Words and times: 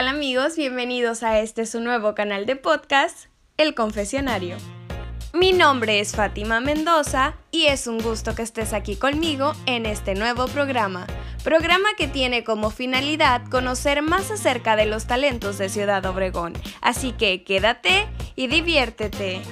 tal 0.00 0.08
amigos? 0.08 0.56
Bienvenidos 0.56 1.22
a 1.22 1.40
este 1.40 1.66
su 1.66 1.78
nuevo 1.78 2.14
canal 2.14 2.46
de 2.46 2.56
podcast, 2.56 3.26
El 3.58 3.74
Confesionario. 3.74 4.56
Mi 5.34 5.52
nombre 5.52 6.00
es 6.00 6.16
Fátima 6.16 6.58
Mendoza 6.58 7.34
y 7.50 7.66
es 7.66 7.86
un 7.86 7.98
gusto 7.98 8.34
que 8.34 8.40
estés 8.40 8.72
aquí 8.72 8.96
conmigo 8.96 9.52
en 9.66 9.84
este 9.84 10.14
nuevo 10.14 10.46
programa. 10.46 11.06
Programa 11.44 11.90
que 11.98 12.08
tiene 12.08 12.44
como 12.44 12.70
finalidad 12.70 13.42
conocer 13.50 14.00
más 14.00 14.30
acerca 14.30 14.74
de 14.74 14.86
los 14.86 15.06
talentos 15.06 15.58
de 15.58 15.68
Ciudad 15.68 16.06
Obregón. 16.06 16.54
Así 16.80 17.12
que 17.12 17.44
quédate 17.44 18.08
y 18.36 18.46
diviértete. 18.46 19.42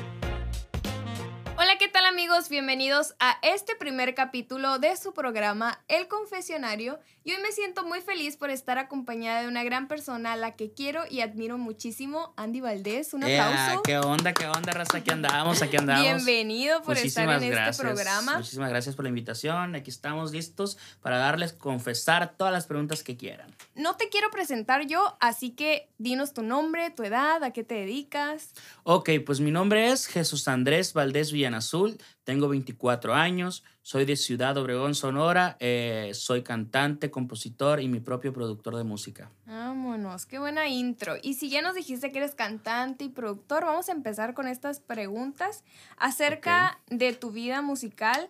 Hola, 1.59 1.77
¿qué 1.79 1.89
tal 1.89 2.07
amigos? 2.19 2.49
Bienvenidos 2.49 3.15
a 3.21 3.39
este 3.43 3.77
primer 3.77 4.13
capítulo 4.13 4.81
de 4.81 4.97
su 4.97 5.15
programa 5.15 5.79
El 5.87 6.09
Confesionario. 6.09 6.99
Y 7.23 7.33
hoy 7.33 7.43
me 7.43 7.53
siento 7.53 7.85
muy 7.85 8.01
feliz 8.01 8.37
por 8.37 8.51
estar 8.51 8.79
acompañada 8.79 9.43
de 9.43 9.49
una 9.49 9.63
gran 9.63 9.87
persona 9.87 10.33
a 10.33 10.37
la 10.37 10.57
que 10.57 10.73
quiero 10.73 11.03
y 11.09 11.21
admiro 11.21 11.59
muchísimo, 11.59 12.33
Andy 12.37 12.61
Valdés. 12.61 13.13
Un 13.13 13.23
aplauso. 13.23 13.83
¿Qué 13.83 13.99
onda? 13.99 14.33
¿Qué 14.33 14.47
onda, 14.47 14.73
Raza? 14.73 14.99
Aquí 14.99 15.11
andamos, 15.11 15.63
aquí 15.63 15.77
andamos. 15.77 16.03
Bienvenido 16.03 16.83
por 16.83 16.97
estar 16.97 17.41
en 17.41 17.53
este 17.53 17.83
programa. 17.83 18.39
Muchísimas 18.39 18.71
gracias 18.71 18.97
por 18.97 19.05
la 19.05 19.11
invitación. 19.11 19.77
Aquí 19.77 19.91
estamos 19.91 20.33
listos 20.33 20.77
para 21.03 21.19
darles 21.19 21.53
confesar 21.53 22.35
todas 22.37 22.53
las 22.53 22.67
preguntas 22.67 23.05
que 23.05 23.17
quieran. 23.17 23.55
No 23.75 23.97
te 23.97 24.09
quiero 24.09 24.31
presentar 24.31 24.87
yo, 24.87 25.17
así 25.21 25.51
que 25.51 25.89
dinos 25.99 26.33
tu 26.33 26.43
nombre, 26.43 26.91
tu 26.91 27.05
edad, 27.05 27.45
a 27.45 27.53
qué 27.53 27.63
te 27.63 27.75
dedicas. 27.75 28.55
Ok, 28.83 29.11
pues 29.25 29.39
mi 29.39 29.51
nombre 29.51 29.91
es 29.91 30.07
Jesús 30.07 30.49
Andrés 30.49 30.95
Valdés 30.95 31.31
Villan 31.31 31.55
Azul, 31.55 31.99
tengo 32.25 32.49
24 32.49 33.15
años, 33.15 33.65
soy 33.83 34.05
de 34.05 34.17
Ciudad 34.17 34.57
Obregón, 34.59 34.95
Sonora, 34.95 35.57
eh, 35.61 36.11
soy 36.15 36.43
cantante, 36.43 37.11
compositor 37.11 37.81
y 37.81 37.89
mi 37.89 38.01
propio 38.01 38.33
productor 38.33 38.77
de 38.77 38.85
música. 38.85 39.31
Vámonos, 39.47 40.27
qué 40.27 40.39
buena 40.39 40.69
intro. 40.69 41.15
Y 41.23 41.35
si 41.35 41.49
ya 41.49 41.63
nos 41.63 41.75
dijiste 41.75 42.13
que 42.13 42.19
eres 42.19 42.35
cantante 42.35 43.05
y 43.05 43.09
productor, 43.09 43.65
vamos 43.65 43.89
a 43.89 43.93
empezar 43.93 44.35
con 44.35 44.47
estas 44.47 44.81
preguntas 44.81 45.65
acerca 45.97 46.81
de 46.89 47.13
tu 47.15 47.31
vida 47.31 47.63
musical, 47.63 48.29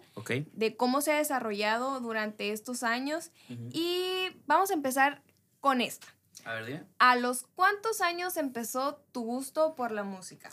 de 0.53 0.77
cómo 0.77 1.00
se 1.00 1.12
ha 1.12 1.16
desarrollado 1.16 2.00
durante 2.00 2.53
estos 2.53 2.83
años. 2.83 3.33
Y 3.72 4.28
vamos 4.47 4.70
a 4.70 4.75
empezar 4.75 5.22
con 5.60 5.81
esta. 5.81 6.06
A 6.44 6.55
ver, 6.55 6.86
¿A 6.98 7.16
los 7.16 7.42
cuántos 7.56 8.00
años 8.00 8.36
empezó 8.36 9.03
tu 9.12 9.22
gusto 9.22 9.75
por 9.75 9.91
la 9.91 10.05
música? 10.05 10.48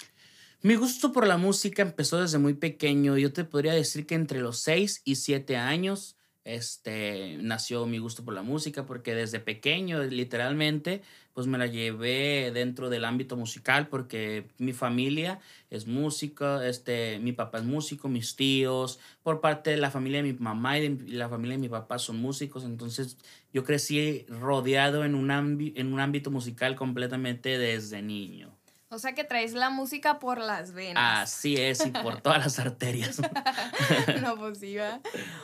Mi 0.61 0.75
gusto 0.75 1.11
por 1.11 1.27
la 1.27 1.37
música 1.37 1.81
empezó 1.81 2.21
desde 2.21 2.37
muy 2.39 2.53
pequeño. 2.55 3.17
Yo 3.17 3.31
te 3.31 3.43
podría 3.43 3.73
decir 3.73 4.05
que 4.07 4.15
entre 4.15 4.39
los 4.39 4.59
6 4.59 5.01
y 5.05 5.15
7 5.15 5.57
años 5.57 6.15
este, 6.45 7.37
nació 7.41 7.85
mi 7.87 7.97
gusto 7.97 8.23
por 8.23 8.33
la 8.33 8.43
música, 8.43 8.85
porque 8.85 9.15
desde 9.15 9.39
pequeño, 9.39 10.03
literalmente, 10.03 11.01
pues 11.33 11.47
me 11.47 11.57
la 11.57 11.65
llevé 11.65 12.51
dentro 12.53 12.89
del 12.89 13.05
ámbito 13.05 13.35
musical, 13.35 13.87
porque 13.89 14.47
mi 14.59 14.71
familia 14.71 15.39
es 15.71 15.87
música, 15.87 16.65
este, 16.67 17.19
mi 17.19 17.31
papá 17.31 17.57
es 17.59 17.63
músico, 17.63 18.09
mis 18.09 18.35
tíos, 18.35 18.99
por 19.23 19.41
parte 19.41 19.71
de 19.71 19.77
la 19.77 19.91
familia 19.91 20.21
de 20.21 20.33
mi 20.33 20.39
mamá 20.39 20.77
y 20.77 20.87
de 20.87 21.13
la 21.13 21.29
familia 21.29 21.57
de 21.57 21.61
mi 21.61 21.69
papá 21.69 21.97
son 21.97 22.17
músicos, 22.17 22.63
entonces 22.63 23.17
yo 23.51 23.63
crecí 23.63 24.25
rodeado 24.29 25.03
en 25.03 25.15
un, 25.15 25.31
en 25.31 25.93
un 25.93 25.99
ámbito 25.99 26.29
musical 26.29 26.75
completamente 26.75 27.57
desde 27.57 28.01
niño. 28.03 28.55
O 28.95 28.99
sea 28.99 29.13
que 29.13 29.25
traes 29.25 29.53
la 29.53 29.69
música 29.69 30.19
por 30.19 30.39
las 30.39 30.71
venas. 30.71 31.23
Así 31.23 31.57
es, 31.57 31.85
y 31.85 31.91
por 31.91 32.21
todas 32.21 32.39
las 32.39 32.59
arterias. 32.59 33.19
no, 34.21 34.37
pues 34.37 34.61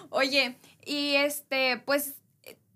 Oye, 0.09 0.57
y 0.85 1.15
este, 1.15 1.81
pues, 1.85 2.15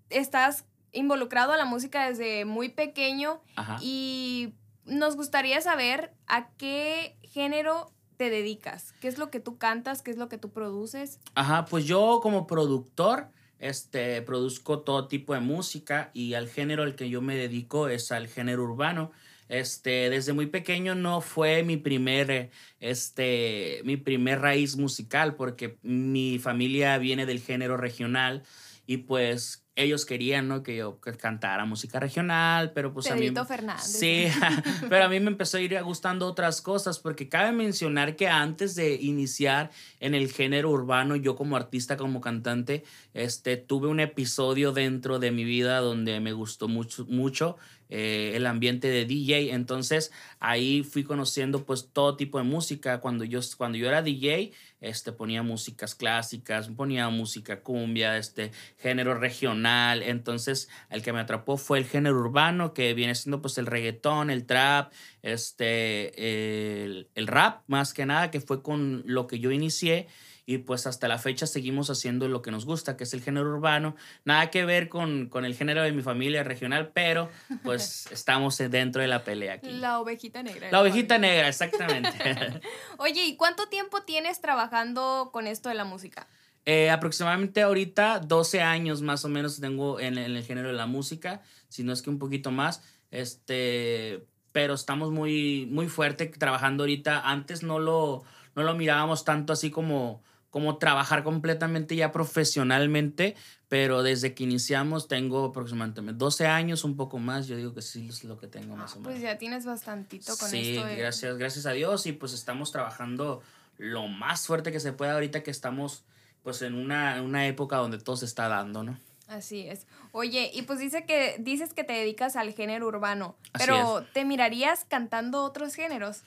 estás 0.10 0.66
involucrado 0.92 1.54
a 1.54 1.58
la 1.58 1.64
música 1.64 2.10
desde 2.10 2.44
muy 2.44 2.68
pequeño 2.70 3.42
y 3.80 4.54
nos 4.84 5.16
gustaría 5.16 5.62
saber 5.62 6.14
a 6.28 6.50
qué 6.58 7.18
género 7.24 7.94
te 8.18 8.30
dedicas. 8.30 8.94
¿Qué 9.00 9.08
es 9.08 9.18
lo 9.18 9.30
que 9.30 9.40
tú 9.40 9.58
cantas? 9.58 10.02
¿Qué 10.02 10.12
es 10.12 10.18
lo 10.18 10.28
que 10.28 10.38
tú 10.38 10.52
produces? 10.52 11.20
Ajá, 11.36 11.66
pues 11.66 11.86
yo 11.86 12.20
como 12.22 12.48
productor, 12.48 13.30
este, 13.60 14.22
produzco 14.22 14.80
todo 14.82 15.08
tipo 15.08 15.34
de 15.34 15.40
música 15.40 16.12
y 16.14 16.34
al 16.34 16.50
género 16.50 16.84
al 16.84 16.96
que 16.96 17.10
yo 17.10 17.22
me 17.22 17.36
dedico 17.36 17.88
es 17.88 18.12
al 18.12 18.28
género 18.28 18.64
urbano. 18.64 19.12
Este, 19.48 20.10
desde 20.10 20.34
muy 20.34 20.48
pequeño 20.48 20.96
no 20.96 21.22
fue 21.22 21.64
mi 21.64 21.78
primer, 21.78 22.50
este, 22.80 23.82
mi 23.84 23.98
primer 23.98 24.42
raíz 24.42 24.76
musical 24.76 25.36
porque 25.36 25.78
mi 25.84 26.40
familia 26.40 26.98
viene 26.98 27.26
del 27.26 27.40
género 27.40 27.78
regional 27.78 28.44
y 28.88 28.98
pues 28.98 29.66
ellos 29.76 30.06
querían, 30.06 30.48
¿no? 30.48 30.64
Que 30.64 30.78
yo 30.78 31.00
cantara 31.20 31.66
música 31.66 32.00
regional, 32.00 32.72
pero 32.74 32.94
pues 32.94 33.12
a 33.12 33.16
mí... 33.16 33.30
Fernández. 33.46 33.84
Sí, 33.84 34.28
pero 34.90 35.06
a 35.06 35.10
mí 35.10 35.20
me 35.20 35.30
empezó 35.30 35.58
a 35.58 35.62
ir 35.62 35.78
gustando 35.84 36.28
otras 36.28 36.62
cosas, 36.62 37.00
porque 37.00 37.28
cabe 37.28 37.52
mencionar 37.52 38.16
que 38.16 38.30
antes 38.30 38.76
de 38.76 38.96
iniciar 38.96 39.72
en 40.00 40.16
el 40.16 40.32
género 40.32 40.70
urbano, 40.70 41.16
yo 41.18 41.36
como 41.36 41.58
artista, 41.58 41.98
como 41.98 42.22
cantante, 42.22 42.84
este, 43.14 43.58
tuve 43.58 43.88
un 43.88 44.00
episodio 44.00 44.72
dentro 44.72 45.20
de 45.20 45.32
mi 45.32 45.44
vida 45.44 45.80
donde 45.80 46.22
me 46.22 46.32
gustó 46.32 46.70
mucho, 46.70 47.06
mucho 47.08 47.58
eh, 47.90 48.34
el 48.36 48.48
ambiente 48.48 48.88
de 48.88 49.06
DJ. 49.06 49.54
Entonces 49.54 50.12
ahí 50.40 50.84
fui 50.84 51.04
conociendo 51.04 51.66
pues 51.66 51.90
todo 51.92 52.16
tipo 52.16 52.38
de 52.38 52.44
música. 52.44 53.00
Cuando 53.00 53.24
yo, 53.24 53.40
cuando 53.58 53.78
yo 53.78 53.88
era 53.88 54.02
DJ, 54.02 54.52
este, 54.82 55.12
ponía 55.12 55.44
músicas 55.44 55.96
clásicas, 55.96 56.70
ponía 56.70 57.10
música 57.10 57.62
cumbia, 57.62 58.18
este, 58.18 58.52
género 58.78 59.16
regional. 59.16 60.04
Entonces 60.04 60.70
el 60.90 61.02
que 61.02 61.14
me 61.14 61.20
atrapó 61.20 61.58
fue 61.58 61.78
el 61.78 61.86
género 61.86 62.20
urbano, 62.20 62.74
que 62.74 62.94
viene 62.94 63.16
siendo 63.16 63.42
pues 63.42 63.58
el 63.58 63.66
reggaetón, 63.66 64.30
el 64.30 64.46
trap, 64.46 64.92
este, 65.22 66.84
el, 66.84 67.10
el 67.16 67.28
rap 67.28 67.64
más 67.68 67.94
que 67.94 68.06
nada, 68.06 68.32
que 68.32 68.42
fue 68.42 68.62
con 68.62 69.04
lo 69.06 69.28
que 69.28 69.40
yo 69.40 69.52
inicié 69.52 70.08
y 70.46 70.60
pues 70.60 70.86
hasta 70.86 71.08
la 71.08 71.18
fecha 71.18 71.48
seguimos 71.48 71.90
haciendo 71.90 72.28
lo 72.28 72.42
que 72.42 72.52
nos 72.52 72.66
gusta, 72.66 72.98
que 72.98 73.06
es 73.06 73.14
el 73.14 73.22
género 73.22 73.50
urbano. 73.50 73.96
Nada 74.26 74.52
que 74.52 74.64
ver 74.66 74.90
con, 74.90 75.28
con 75.28 75.44
el 75.44 75.56
género 75.56 75.82
de 75.82 75.92
mi 75.92 76.04
familia 76.04 76.44
regional, 76.44 76.92
pero 76.94 77.30
pues 77.64 78.08
estamos 78.12 78.58
dentro 78.58 79.02
de 79.02 79.08
la 79.08 79.24
pelea 79.24 79.54
aquí. 79.54 79.72
La 79.72 80.00
ovejita 80.00 80.44
negra. 80.44 80.70
La 80.72 80.82
ovejita 80.82 81.18
negra, 81.18 81.48
exactamente. 81.48 82.12
Oye, 82.98 83.24
¿y 83.26 83.36
cuánto 83.38 83.68
tiempo 83.70 84.04
tienes 84.04 84.40
trabajando 84.40 85.30
con 85.34 85.48
esto 85.48 85.70
de 85.70 85.76
la 85.76 85.86
música? 85.86 86.28
Eh, 86.68 86.90
aproximadamente 86.90 87.62
ahorita 87.62 88.20
12 88.20 88.62
años 88.62 89.02
más 89.02 89.24
o 89.26 89.30
menos 89.30 89.60
tengo 89.60 90.00
en, 90.00 90.18
en, 90.18 90.36
el 90.36 90.44
género 90.44 90.70
de 90.70 90.74
la 90.74 90.88
música, 90.88 91.44
si 91.70 91.84
no 91.84 91.94
es 91.94 92.02
que 92.02 92.10
un 92.10 92.20
poquito 92.20 92.52
más. 92.52 92.84
Este, 93.12 94.26
pero 94.52 94.74
estamos 94.74 95.12
muy, 95.12 95.68
muy 95.70 95.88
fuerte 95.88 96.28
trabajando 96.28 96.84
ahorita. 96.84 97.30
Antes 97.30 97.62
no 97.62 97.80
lo, 97.80 98.24
no 98.56 98.64
lo 98.64 98.74
mirábamos 98.74 99.26
tanto 99.26 99.54
así 99.54 99.70
como, 99.70 100.24
como 100.56 100.78
trabajar 100.78 101.26
completamente 101.26 101.98
ya 101.98 102.14
profesionalmente, 102.14 103.36
pero 103.68 104.04
desde 104.04 104.34
que 104.34 104.46
iniciamos 104.46 105.10
tengo 105.10 105.48
aproximadamente 105.48 106.14
12 106.14 106.48
años, 106.48 106.86
un 106.86 106.96
poco 106.96 107.20
más, 107.20 107.48
yo 107.48 107.58
digo 107.58 107.74
que 107.74 107.82
sí 107.82 108.08
es 108.08 108.24
lo 108.24 108.40
que 108.40 108.48
tengo 108.48 108.78
más 108.78 108.94
o 108.94 109.02
menos. 109.02 109.12
Pues 109.12 109.22
ya 109.22 109.38
tienes 109.38 109.66
bastantito 109.66 110.38
con 110.38 110.50
sí, 110.50 110.78
esto. 110.78 110.88
Sí, 110.88 110.96
gracias, 110.96 111.38
gracias 111.38 111.66
a 111.66 111.72
Dios 111.72 112.06
y 112.06 112.14
pues 112.14 112.32
estamos 112.32 112.72
trabajando 112.72 113.44
lo 113.78 114.08
más 114.08 114.48
fuerte 114.48 114.72
que 114.72 114.80
se 114.80 114.94
pueda 114.94 115.16
ahorita 115.16 115.44
que 115.44 115.52
estamos 115.52 116.06
pues 116.42 116.62
en 116.62 116.76
una, 116.76 117.22
una 117.22 117.48
época 117.48 117.76
donde 117.76 117.98
todo 117.98 118.16
se 118.16 118.24
está 118.24 118.48
dando, 118.48 118.82
¿no? 118.82 118.98
Así 119.28 119.68
es. 119.68 119.88
Oye, 120.14 120.52
y 120.54 120.62
pues 120.62 120.80
dice 120.80 121.06
que 121.06 121.36
dices 121.40 121.74
que 121.74 121.84
te 121.84 121.92
dedicas 121.92 122.38
al 122.38 122.54
género 122.54 122.88
urbano, 122.88 123.36
pero 123.58 124.06
¿te 124.14 124.24
mirarías 124.24 124.86
cantando 124.86 125.44
otros 125.44 125.76
géneros? 125.76 126.22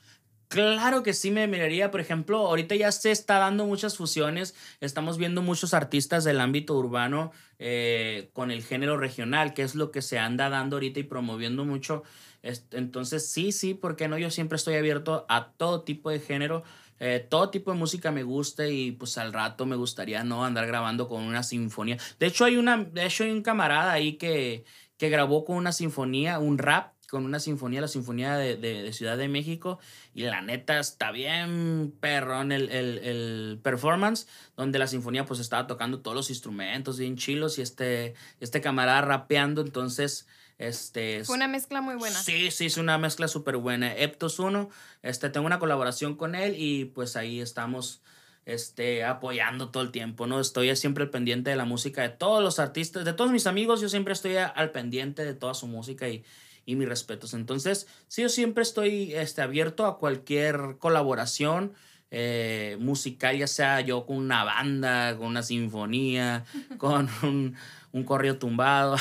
Claro 0.49 1.03
que 1.03 1.13
sí 1.13 1.31
me 1.31 1.47
miraría, 1.47 1.91
por 1.91 2.01
ejemplo, 2.01 2.39
ahorita 2.39 2.75
ya 2.75 2.91
se 2.91 3.11
está 3.11 3.39
dando 3.39 3.67
muchas 3.67 3.99
fusiones, 3.99 4.55
estamos 4.81 5.19
viendo 5.19 5.43
muchos 5.43 5.75
artistas 5.75 6.25
del 6.25 6.41
ámbito 6.41 6.75
urbano 6.75 7.33
eh, 7.59 8.31
con 8.33 8.51
el 8.51 8.63
género 8.65 8.97
regional, 8.97 9.53
que 9.53 9.63
es 9.63 9.75
lo 9.75 9.91
que 9.91 10.01
se 10.01 10.19
anda 10.19 10.49
dando 10.49 10.77
ahorita 10.77 11.01
y 11.01 11.03
promoviendo 11.03 11.67
mucho. 11.67 12.03
Entonces, 12.43 13.31
sí, 13.31 13.53
sí, 13.53 13.75
¿por 13.75 13.95
qué 13.95 14.09
no? 14.09 14.17
Yo 14.17 14.31
siempre 14.31 14.57
estoy 14.57 14.77
abierto 14.77 15.27
a 15.29 15.53
todo 15.53 15.83
tipo 15.83 16.09
de 16.09 16.21
género, 16.21 16.63
eh, 16.99 17.27
todo 17.29 17.51
tipo 17.51 17.71
de 17.71 17.77
música 17.77 18.11
me 18.11 18.23
gusta 18.23 18.67
y 18.69 18.93
pues 18.93 19.19
al 19.19 19.35
rato 19.35 19.67
me 19.67 19.77
gustaría 19.77 20.25
no 20.25 20.47
andar 20.47 20.67
grabando 20.67 21.09
con 21.09 21.23
una 21.25 21.43
sinfonía. 21.43 21.99
De 22.19 22.27
hecho, 22.27 22.47
hay 22.47 22.57
una, 22.57 22.85
de 22.85 23.05
hecho 23.05 23.25
hay 23.25 23.33
un 23.33 23.43
camarada 23.43 23.93
ahí 23.93 24.15
que, 24.17 24.65
que 24.97 25.11
grabó 25.11 25.45
con 25.45 25.57
una 25.57 25.73
sinfonía, 25.73 26.39
un 26.39 26.57
rap 26.57 26.95
con 27.09 27.25
una 27.25 27.41
sinfonía, 27.41 27.81
la 27.81 27.89
Sinfonía 27.89 28.37
de, 28.37 28.93
Ciudad 28.93 29.17
de 29.17 29.29
México, 29.29 29.79
y 30.15 30.23
la 30.25 30.43
neta 30.43 30.79
está 30.79 31.11
bien 31.11 31.95
perrón 32.01 32.53
el, 32.53 32.71
el, 32.71 33.59
performance, 33.63 34.29
donde 34.57 34.79
la 34.79 34.87
sinfonía 34.87 35.25
pues 35.25 35.41
estaba 35.41 35.67
tocando 35.67 36.01
todos 36.01 36.15
los 36.15 36.31
instrumentos 36.31 36.99
bien 36.99 37.17
chilos 37.17 37.59
y 37.59 37.63
este, 37.63 38.15
este 38.41 38.61
camarada 38.61 39.01
rapeando, 39.01 39.63
entonces... 39.63 40.27
Este, 40.59 41.23
Fue 41.25 41.37
una 41.37 41.47
mezcla 41.47 41.81
muy 41.81 41.95
buena. 41.95 42.21
Sí, 42.21 42.51
sí, 42.51 42.67
es 42.67 42.79
una 42.79 42.99
mezcla 42.99 43.29
súper 43.29 43.59
buena. 43.59 43.95
Eptos 43.95 44.41
1, 44.41 44.69
este, 45.03 45.31
tengo 45.31 45.47
una 45.47 45.61
colaboración 45.61 46.17
con 46.17 46.35
él 46.35 46.57
y 46.59 46.87
pues 46.87 47.15
ahí 47.15 47.41
estamos 47.41 48.03
este, 48.45 49.05
apoyando 49.05 49.69
todo 49.69 49.85
el 49.85 49.93
tiempo, 49.93 50.27
¿no? 50.27 50.41
Estoy 50.41 50.75
siempre 50.75 51.05
al 51.05 51.11
pendiente 51.11 51.51
de 51.51 51.57
la 51.57 51.65
música 51.65 52.03
de 52.03 52.09
todos 52.09 52.43
los 52.43 52.59
artistas, 52.59 53.05
de 53.05 53.13
todos 53.13 53.31
mis 53.31 53.47
amigos, 53.47 53.81
yo 53.81 53.89
siempre 53.89 54.15
estoy 54.15 54.37
al 54.37 54.73
pendiente 54.73 55.25
de 55.25 55.35
toda 55.35 55.55
su 55.55 55.69
música 55.69 56.09
y, 56.09 56.25
y 56.69 56.77
mis 56.77 56.87
respetos. 56.87 57.33
Entonces, 57.33 57.87
sí, 58.09 58.21
yo 58.21 58.29
siempre 58.29 58.63
estoy 58.63 59.15
este, 59.15 59.41
abierto 59.41 59.87
a 59.87 59.99
cualquier 59.99 60.77
colaboración. 60.79 61.73
Eh, 62.11 62.79
musical, 62.81 63.37
ya 63.37 63.47
sea 63.47 63.83
yo 63.83 64.07
con 64.07 64.17
una 64.17 64.43
banda, 64.43 65.15
con 65.19 65.27
una 65.27 65.43
sinfonía, 65.43 66.47
con 66.79 67.09
un, 67.23 67.55
un 67.93 68.05
correo 68.05 68.39
tumbado. 68.39 68.97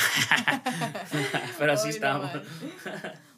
Pero 1.58 1.72
así 1.72 1.90
estamos. 1.90 2.30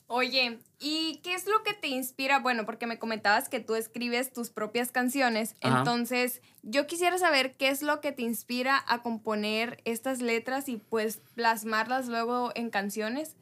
Oye, 0.06 0.58
¿y 0.80 1.20
qué 1.22 1.34
es 1.34 1.46
lo 1.46 1.62
que 1.62 1.72
te 1.72 1.86
inspira? 1.86 2.40
Bueno, 2.40 2.66
porque 2.66 2.86
me 2.86 2.98
comentabas 2.98 3.48
que 3.48 3.60
tú 3.60 3.76
escribes 3.76 4.32
tus 4.32 4.50
propias 4.50 4.90
canciones. 4.90 5.54
Entonces, 5.60 6.40
yo 6.62 6.88
quisiera 6.88 7.16
saber 7.18 7.56
qué 7.56 7.68
es 7.68 7.82
lo 7.82 8.00
que 8.00 8.10
te 8.10 8.22
inspira 8.22 8.82
a 8.88 9.02
componer 9.02 9.80
estas 9.84 10.20
letras 10.20 10.68
y 10.68 10.78
pues 10.78 11.20
plasmarlas 11.36 12.08
luego 12.08 12.50
en 12.56 12.70
canciones. 12.70 13.36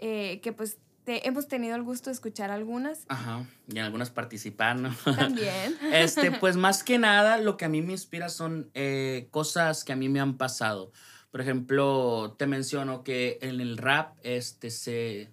Eh, 0.00 0.40
que 0.42 0.52
pues 0.52 0.78
te, 1.04 1.28
hemos 1.28 1.48
tenido 1.48 1.76
el 1.76 1.82
gusto 1.82 2.10
de 2.10 2.14
escuchar 2.14 2.50
algunas. 2.50 3.04
Ajá, 3.08 3.46
y 3.68 3.78
en 3.78 3.84
algunas 3.84 4.10
participar, 4.10 4.76
¿no? 4.76 4.94
También. 5.16 5.76
este, 5.92 6.30
pues 6.40 6.56
más 6.56 6.82
que 6.82 6.98
nada, 6.98 7.38
lo 7.38 7.56
que 7.56 7.64
a 7.64 7.68
mí 7.68 7.82
me 7.82 7.92
inspira 7.92 8.28
son 8.28 8.70
eh, 8.74 9.28
cosas 9.30 9.84
que 9.84 9.92
a 9.92 9.96
mí 9.96 10.08
me 10.08 10.20
han 10.20 10.36
pasado. 10.36 10.92
Por 11.30 11.40
ejemplo, 11.40 12.34
te 12.38 12.46
menciono 12.46 13.04
que 13.04 13.38
en 13.42 13.60
el 13.60 13.76
rap 13.76 14.16
este, 14.22 14.70
se 14.70 15.30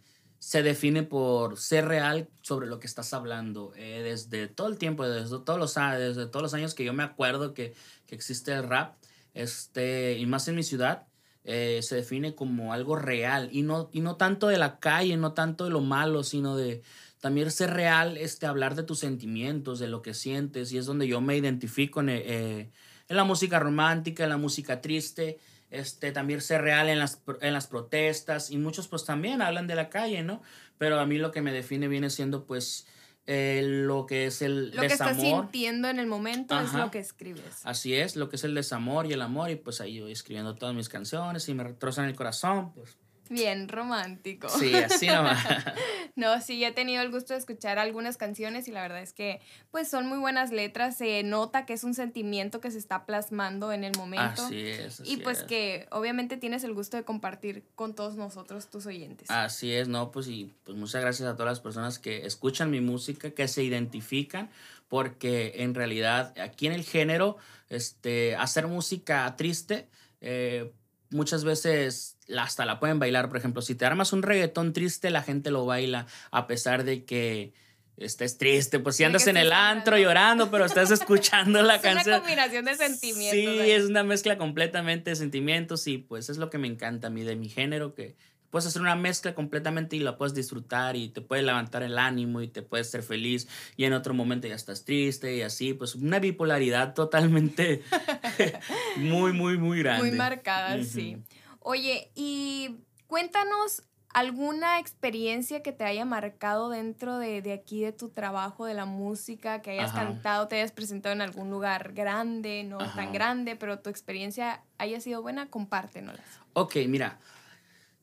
se 0.47 0.63
define 0.63 1.03
por 1.03 1.57
ser 1.57 1.89
real 1.89 2.29
sobre 2.41 2.67
lo 2.67 2.79
que 2.79 2.87
estás 2.87 3.13
hablando. 3.13 3.73
Eh, 3.75 4.01
desde 4.01 4.47
todo 4.47 4.67
el 4.67 4.77
tiempo, 4.77 5.07
desde 5.07 5.39
todos 5.39 5.59
los, 5.59 5.75
desde 5.75 6.25
todos 6.27 6.41
los 6.41 6.53
años 6.53 6.73
que 6.73 6.85
yo 6.85 6.93
me 6.93 7.03
acuerdo 7.03 7.53
que, 7.53 7.73
que 8.05 8.15
existe 8.15 8.53
el 8.53 8.63
rap, 8.63 8.95
este, 9.33 10.17
y 10.17 10.25
más 10.25 10.47
en 10.47 10.55
mi 10.55 10.63
ciudad, 10.63 11.05
eh, 11.47 11.79
se 11.81 11.95
define 11.95 12.35
como 12.35 12.73
algo 12.73 12.95
real. 12.95 13.49
Y 13.51 13.63
no, 13.63 13.89
y 13.91 14.01
no 14.01 14.15
tanto 14.15 14.47
de 14.47 14.57
la 14.57 14.79
calle, 14.79 15.17
no 15.17 15.33
tanto 15.33 15.63
de 15.63 15.71
lo 15.71 15.81
malo, 15.81 16.23
sino 16.23 16.55
de 16.55 16.83
también 17.19 17.49
ser 17.49 17.71
real, 17.71 18.17
este, 18.17 18.45
hablar 18.45 18.75
de 18.75 18.83
tus 18.83 18.99
sentimientos, 18.99 19.79
de 19.79 19.87
lo 19.87 20.03
que 20.03 20.13
sientes. 20.13 20.71
Y 20.71 20.77
es 20.77 20.85
donde 20.85 21.07
yo 21.07 21.19
me 21.21 21.35
identifico 21.35 22.01
en, 22.01 22.09
eh, 22.09 22.69
en 23.09 23.15
la 23.17 23.23
música 23.23 23.57
romántica, 23.57 24.23
en 24.23 24.29
la 24.29 24.37
música 24.37 24.81
triste 24.81 25.39
este, 25.69 26.11
también 26.11 26.41
ser 26.41 26.61
real 26.61 26.87
en 26.89 26.99
las, 26.99 27.21
en 27.41 27.53
las 27.53 27.67
protestas 27.67 28.51
y 28.51 28.57
muchos 28.57 28.87
pues 28.87 29.05
también 29.05 29.41
hablan 29.41 29.67
de 29.67 29.75
la 29.75 29.89
calle, 29.89 30.23
¿no? 30.23 30.41
Pero 30.77 30.99
a 30.99 31.05
mí 31.05 31.17
lo 31.17 31.31
que 31.31 31.41
me 31.41 31.51
define 31.51 31.87
viene 31.87 32.09
siendo 32.09 32.45
pues 32.45 32.87
eh, 33.27 33.61
lo 33.63 34.05
que 34.05 34.25
es 34.25 34.41
el 34.41 34.71
lo 34.71 34.81
desamor. 34.81 34.83
Lo 34.83 34.87
que 34.87 34.93
estás 34.93 35.17
sintiendo 35.17 35.89
en 35.89 35.99
el 35.99 36.07
momento 36.07 36.59
es 36.59 36.73
lo 36.73 36.89
que 36.89 36.99
escribes. 36.99 37.61
Así 37.63 37.93
es, 37.93 38.15
lo 38.15 38.29
que 38.29 38.37
es 38.37 38.43
el 38.45 38.55
desamor 38.55 39.05
y 39.05 39.13
el 39.13 39.21
amor 39.21 39.51
y 39.51 39.57
pues 39.57 39.81
ahí 39.81 39.99
voy 39.99 40.13
escribiendo 40.13 40.55
todas 40.55 40.73
mis 40.73 40.87
canciones 40.87 41.47
y 41.49 41.53
me 41.53 41.65
retrozan 41.65 42.05
el 42.05 42.15
corazón, 42.15 42.71
pues 42.73 42.97
Bien 43.29 43.67
romántico. 43.67 44.49
Sí, 44.49 44.73
así 44.73 45.07
nomás. 45.07 45.45
no, 46.15 46.41
sí, 46.41 46.63
he 46.63 46.71
tenido 46.71 47.01
el 47.01 47.11
gusto 47.11 47.33
de 47.33 47.39
escuchar 47.39 47.79
algunas 47.79 48.17
canciones 48.17 48.67
y 48.67 48.71
la 48.71 48.81
verdad 48.81 49.01
es 49.01 49.13
que 49.13 49.41
pues 49.71 49.89
son 49.89 50.07
muy 50.07 50.17
buenas 50.17 50.51
letras, 50.51 50.97
se 50.97 51.23
nota 51.23 51.65
que 51.65 51.73
es 51.73 51.83
un 51.83 51.93
sentimiento 51.93 52.61
que 52.61 52.71
se 52.71 52.77
está 52.77 53.05
plasmando 53.05 53.71
en 53.71 53.83
el 53.83 53.95
momento. 53.97 54.45
Así 54.45 54.67
es. 54.67 55.01
y 55.05 55.17
pues 55.17 55.43
que 55.43 55.87
obviamente 55.91 56.37
tienes 56.37 56.63
el 56.63 56.73
gusto 56.73 56.97
de 56.97 57.03
compartir 57.03 57.63
con 57.75 57.95
todos 57.95 58.15
nosotros, 58.15 58.69
tus 58.69 58.85
oyentes. 58.85 59.29
Así 59.29 59.73
es, 59.73 59.87
no, 59.87 60.11
pues 60.11 60.27
y 60.27 60.53
pues 60.63 60.77
muchas 60.77 61.01
gracias 61.01 61.27
a 61.27 61.33
todas 61.35 61.51
las 61.51 61.59
personas 61.59 61.99
que 61.99 62.25
escuchan 62.25 62.71
mi 62.71 62.81
música, 62.81 63.31
que 63.31 63.47
se 63.47 63.63
identifican, 63.63 64.49
porque 64.87 65.53
en 65.57 65.73
realidad 65.73 66.33
aquí 66.39 66.67
en 66.67 66.73
el 66.73 66.83
género, 66.83 67.37
este, 67.69 68.35
hacer 68.35 68.67
música 68.67 69.35
triste, 69.35 69.87
eh, 70.21 70.71
muchas 71.09 71.43
veces 71.43 72.17
hasta 72.37 72.65
la 72.65 72.79
pueden 72.79 72.99
bailar. 72.99 73.29
Por 73.29 73.37
ejemplo, 73.37 73.61
si 73.61 73.75
te 73.75 73.85
armas 73.85 74.13
un 74.13 74.23
reggaetón 74.23 74.73
triste, 74.73 75.09
la 75.09 75.23
gente 75.23 75.51
lo 75.51 75.65
baila 75.65 76.07
a 76.31 76.47
pesar 76.47 76.83
de 76.83 77.05
que 77.05 77.53
estés 77.97 78.37
triste. 78.37 78.79
Pues 78.79 78.95
si 78.95 79.03
andas 79.03 79.27
en 79.27 79.37
el 79.37 79.51
antro 79.51 79.97
llorando, 79.97 80.51
pero 80.51 80.65
estás 80.65 80.91
escuchando 80.91 81.61
la 81.61 81.81
canción. 81.81 81.97
Es 82.01 82.07
una 82.07 82.19
combinación 82.19 82.65
de 82.65 82.75
sentimientos. 82.75 83.65
Sí, 83.65 83.71
es 83.71 83.85
una 83.85 84.03
mezcla 84.03 84.37
completa,mente 84.37 85.11
de 85.11 85.15
sentimientos 85.15 85.87
y 85.87 85.97
pues 85.97 86.29
es 86.29 86.37
lo 86.37 86.49
que 86.49 86.57
me 86.57 86.67
encanta 86.67 87.07
a 87.07 87.09
mí 87.09 87.23
de 87.23 87.35
mi 87.35 87.49
género, 87.49 87.95
que 87.95 88.15
puedes 88.57 88.69
hacer 88.69 88.81
una 88.81 88.95
mezcla 88.95 89.35
completamente 89.35 89.97
y 89.97 89.99
la 89.99 90.17
puedes 90.17 90.33
disfrutar 90.33 90.95
y 90.95 91.09
te 91.09 91.21
puede 91.21 91.43
levantar 91.43 91.83
el 91.83 91.99
ánimo 91.99 92.41
y 92.41 92.47
te 92.47 92.63
puedes 92.63 92.89
ser 92.89 93.03
feliz 93.03 93.47
y 93.75 93.83
en 93.83 93.93
otro 93.93 94.15
momento 94.15 94.47
ya 94.47 94.55
estás 94.55 94.83
triste 94.83 95.35
y 95.35 95.43
así, 95.43 95.75
pues 95.75 95.93
una 95.93 96.17
bipolaridad 96.17 96.95
totalmente 96.95 97.83
muy, 98.95 99.31
muy, 99.31 99.59
muy 99.59 99.83
grande. 99.83 100.09
Muy 100.09 100.17
marcada, 100.17 100.83
sí. 100.83 101.17
Oye, 101.59 102.09
y 102.15 102.77
cuéntanos 103.05 103.83
alguna 104.11 104.79
experiencia 104.79 105.61
que 105.61 105.71
te 105.71 105.83
haya 105.83 106.03
marcado 106.03 106.69
dentro 106.69 107.19
de, 107.19 107.43
de 107.43 107.53
aquí 107.53 107.83
de 107.83 107.91
tu 107.91 108.09
trabajo, 108.09 108.65
de 108.65 108.73
la 108.73 108.85
música, 108.85 109.61
que 109.61 109.69
hayas 109.69 109.91
cantado, 109.91 110.47
te 110.47 110.55
hayas 110.55 110.71
presentado 110.71 111.13
en 111.13 111.21
algún 111.21 111.51
lugar 111.51 111.93
grande, 111.93 112.63
no 112.63 112.79
tan 112.95 113.13
grande, 113.13 113.55
pero 113.55 113.77
tu 113.77 113.91
experiencia 113.91 114.63
haya 114.79 114.99
sido 114.99 115.21
buena, 115.21 115.51
compártenoslas. 115.51 116.25
Ok, 116.53 116.77
mira, 116.87 117.19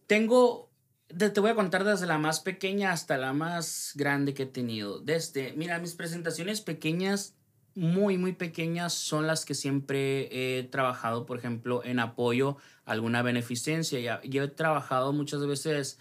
tengo, 0.06 0.70
te 1.08 1.40
voy 1.40 1.50
a 1.50 1.54
contar 1.54 1.84
desde 1.84 2.06
la 2.06 2.18
más 2.18 2.40
pequeña 2.40 2.92
hasta 2.92 3.16
la 3.16 3.32
más 3.32 3.92
grande 3.94 4.34
que 4.34 4.44
he 4.44 4.46
tenido. 4.46 5.00
Desde, 5.00 5.52
mira, 5.54 5.78
mis 5.78 5.94
presentaciones 5.94 6.60
pequeñas, 6.60 7.34
muy, 7.74 8.18
muy 8.18 8.32
pequeñas, 8.32 8.92
son 8.92 9.26
las 9.26 9.44
que 9.44 9.54
siempre 9.54 10.58
he 10.58 10.64
trabajado, 10.64 11.26
por 11.26 11.38
ejemplo, 11.38 11.82
en 11.84 11.98
apoyo 11.98 12.56
a 12.84 12.92
alguna 12.92 13.22
beneficencia. 13.22 13.98
Ya, 14.00 14.20
yo 14.22 14.44
he 14.44 14.48
trabajado 14.48 15.12
muchas 15.12 15.44
veces 15.46 15.98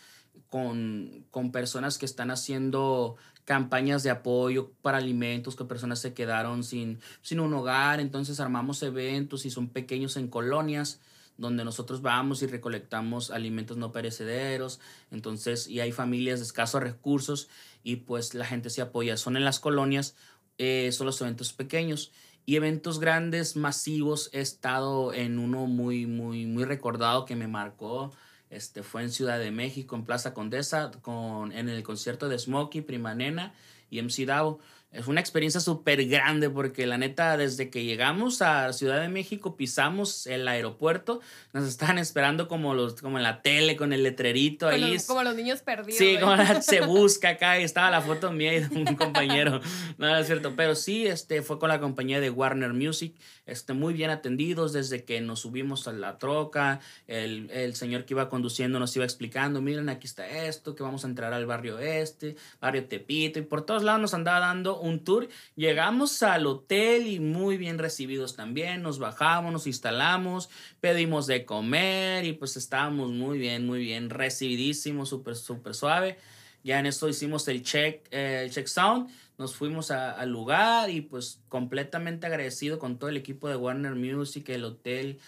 con, 0.50 1.26
con 1.32 1.52
personas 1.52 1.98
que 1.98 2.06
están 2.06 2.30
haciendo 2.30 3.16
campañas 3.46 4.04
de 4.04 4.10
apoyo 4.10 4.72
para 4.82 5.00
alimentos, 5.00 5.56
que 5.56 5.66
personas 5.66 6.00
se 6.00 6.14
quedaron 6.14 6.64
sin, 6.64 7.00
sin 7.22 7.40
un 7.40 7.54
hogar, 7.54 8.00
entonces 8.00 8.40
armamos 8.40 8.82
eventos 8.84 9.46
y 9.46 9.50
son 9.50 9.68
pequeños 9.68 10.16
en 10.16 10.28
colonias 10.28 11.02
donde 11.38 11.64
nosotros 11.66 12.02
vamos 12.02 12.44
y 12.44 12.48
recolectamos 12.48 13.32
alimentos 13.32 13.78
no 13.78 13.92
perecederos, 13.92 14.80
entonces, 15.12 15.68
y 15.68 15.80
hay 15.80 15.92
familias 15.92 16.40
de 16.40 16.46
escasos 16.46 16.82
recursos 16.82 17.50
y 17.84 17.98
pues 17.98 18.34
la 18.34 18.46
gente 18.46 18.70
se 18.70 18.82
apoya. 18.82 19.18
Son 19.18 19.38
en 19.38 19.46
las 19.46 19.60
colonias, 19.60 20.16
eh, 20.58 20.92
son 20.92 21.08
los 21.08 21.20
eventos 21.22 21.54
pequeños. 21.54 22.12
Y 22.46 22.58
eventos 22.58 23.00
grandes, 23.00 23.56
masivos, 23.56 24.30
he 24.34 24.42
estado 24.42 25.14
en 25.14 25.40
uno 25.40 25.66
muy, 25.66 26.06
muy, 26.06 26.46
muy 26.46 26.66
recordado 26.66 27.26
que 27.26 27.36
me 27.36 27.48
marcó. 27.48 28.12
Este, 28.50 28.84
fue 28.84 29.02
en 29.02 29.12
Ciudad 29.12 29.40
de 29.40 29.50
México, 29.52 29.96
en 29.96 30.04
Plaza 30.04 30.34
Condesa, 30.34 30.92
con, 31.02 31.54
en 31.54 31.70
el 31.70 31.84
concierto 31.84 32.28
de 32.28 32.38
Smokey, 32.38 32.82
Prima 32.82 33.16
Nena 33.16 33.54
y 33.90 34.02
MC 34.02 34.26
Davo. 34.26 34.60
Es 34.94 35.08
una 35.08 35.20
experiencia 35.20 35.60
súper 35.60 36.06
grande 36.06 36.52
porque 36.52 36.86
la 36.86 37.00
neta, 37.00 37.36
desde 37.36 37.72
que 37.72 37.84
llegamos 37.84 38.44
a 38.44 38.72
Ciudad 38.74 39.02
de 39.02 39.10
México, 39.10 39.56
pisamos 39.56 40.28
el 40.28 40.48
aeropuerto, 40.48 41.20
nos 41.52 41.68
estaban 41.68 41.98
esperando 41.98 42.48
como, 42.48 42.76
los, 42.76 43.02
como 43.02 43.18
en 43.18 43.24
la 43.24 43.42
tele, 43.42 43.76
con 43.76 43.92
el 43.92 44.04
letrerito 44.04 44.68
ahí. 44.68 44.96
como 45.08 45.24
los 45.24 45.36
niños 45.36 45.62
perdidos. 45.62 45.98
Sí, 45.98 46.18
como 46.20 46.36
se 46.62 46.82
busca 46.86 47.30
acá 47.30 47.60
y 47.60 47.64
estaba 47.64 47.90
la 47.90 48.02
foto 48.02 48.32
mía 48.32 48.54
y 48.54 48.60
de 48.60 48.76
un 48.76 48.86
compañero. 48.96 49.62
no, 49.98 50.16
es 50.16 50.28
cierto, 50.28 50.54
pero 50.56 50.76
sí, 50.76 51.08
este, 51.08 51.42
fue 51.42 51.58
con 51.58 51.70
la 51.70 51.80
compañía 51.80 52.20
de 52.20 52.30
Warner 52.30 52.74
Music, 52.74 53.16
este, 53.46 53.74
muy 53.74 53.94
bien 53.94 54.10
atendidos 54.10 54.74
desde 54.74 55.04
que 55.04 55.22
nos 55.22 55.42
subimos 55.42 55.88
a 55.88 55.94
la 55.94 56.18
troca, 56.18 56.80
el, 57.08 57.50
el 57.52 57.76
señor 57.76 58.06
que 58.06 58.14
iba 58.14 58.30
conduciendo 58.30 58.80
nos 58.80 58.96
iba 58.96 59.06
explicando, 59.06 59.62
miren, 59.62 59.90
aquí 59.90 60.08
está 60.08 60.28
esto, 60.28 60.76
que 60.76 60.84
vamos 60.84 61.04
a 61.04 61.08
entrar 61.08 61.34
al 61.34 61.46
barrio 61.46 61.80
este, 61.80 62.36
barrio 62.62 62.86
Tepito, 62.86 63.40
y 63.40 63.44
por 63.44 63.66
todos 63.66 63.84
lados 63.84 64.02
nos 64.02 64.14
andaba 64.14 64.40
dando 64.40 64.80
un 64.80 65.04
tour. 65.04 65.28
Llegamos 65.56 66.24
al 66.24 66.46
hotel 66.46 67.08
y 67.08 67.20
muy 67.20 67.58
bien 67.58 67.78
recibidos 67.80 68.36
también. 68.36 68.82
Nos 68.82 69.00
bajamos, 69.00 69.52
nos 69.52 69.68
instalamos, 69.68 70.50
pedimos 70.80 71.28
de 71.28 71.46
comer 71.46 72.26
y 72.26 72.34
pues 72.34 72.58
estábamos 72.58 73.12
muy 73.12 73.38
bien, 73.38 73.66
muy 73.66 73.80
bien 73.80 74.10
recibidísimos, 74.10 75.10
súper, 75.10 75.36
súper 75.36 75.76
suave. 75.76 76.18
Ya 76.64 76.80
en 76.80 76.86
esto 76.86 77.10
hicimos 77.10 77.48
el 77.50 77.62
check, 77.62 78.08
el 78.12 78.50
check 78.50 78.68
sound, 78.68 79.10
nos 79.38 79.56
fuimos 79.56 79.92
al 79.92 80.30
lugar 80.30 80.90
y 80.90 81.02
pues 81.02 81.42
completamente 81.50 82.28
agradecido 82.28 82.80
con 82.80 82.98
todo 82.98 83.10
el 83.10 83.18
equipo 83.18 83.50
de 83.50 83.56
Warner 83.56 83.96
Music, 83.96 84.48
el 84.50 84.66
hotel, 84.66 85.20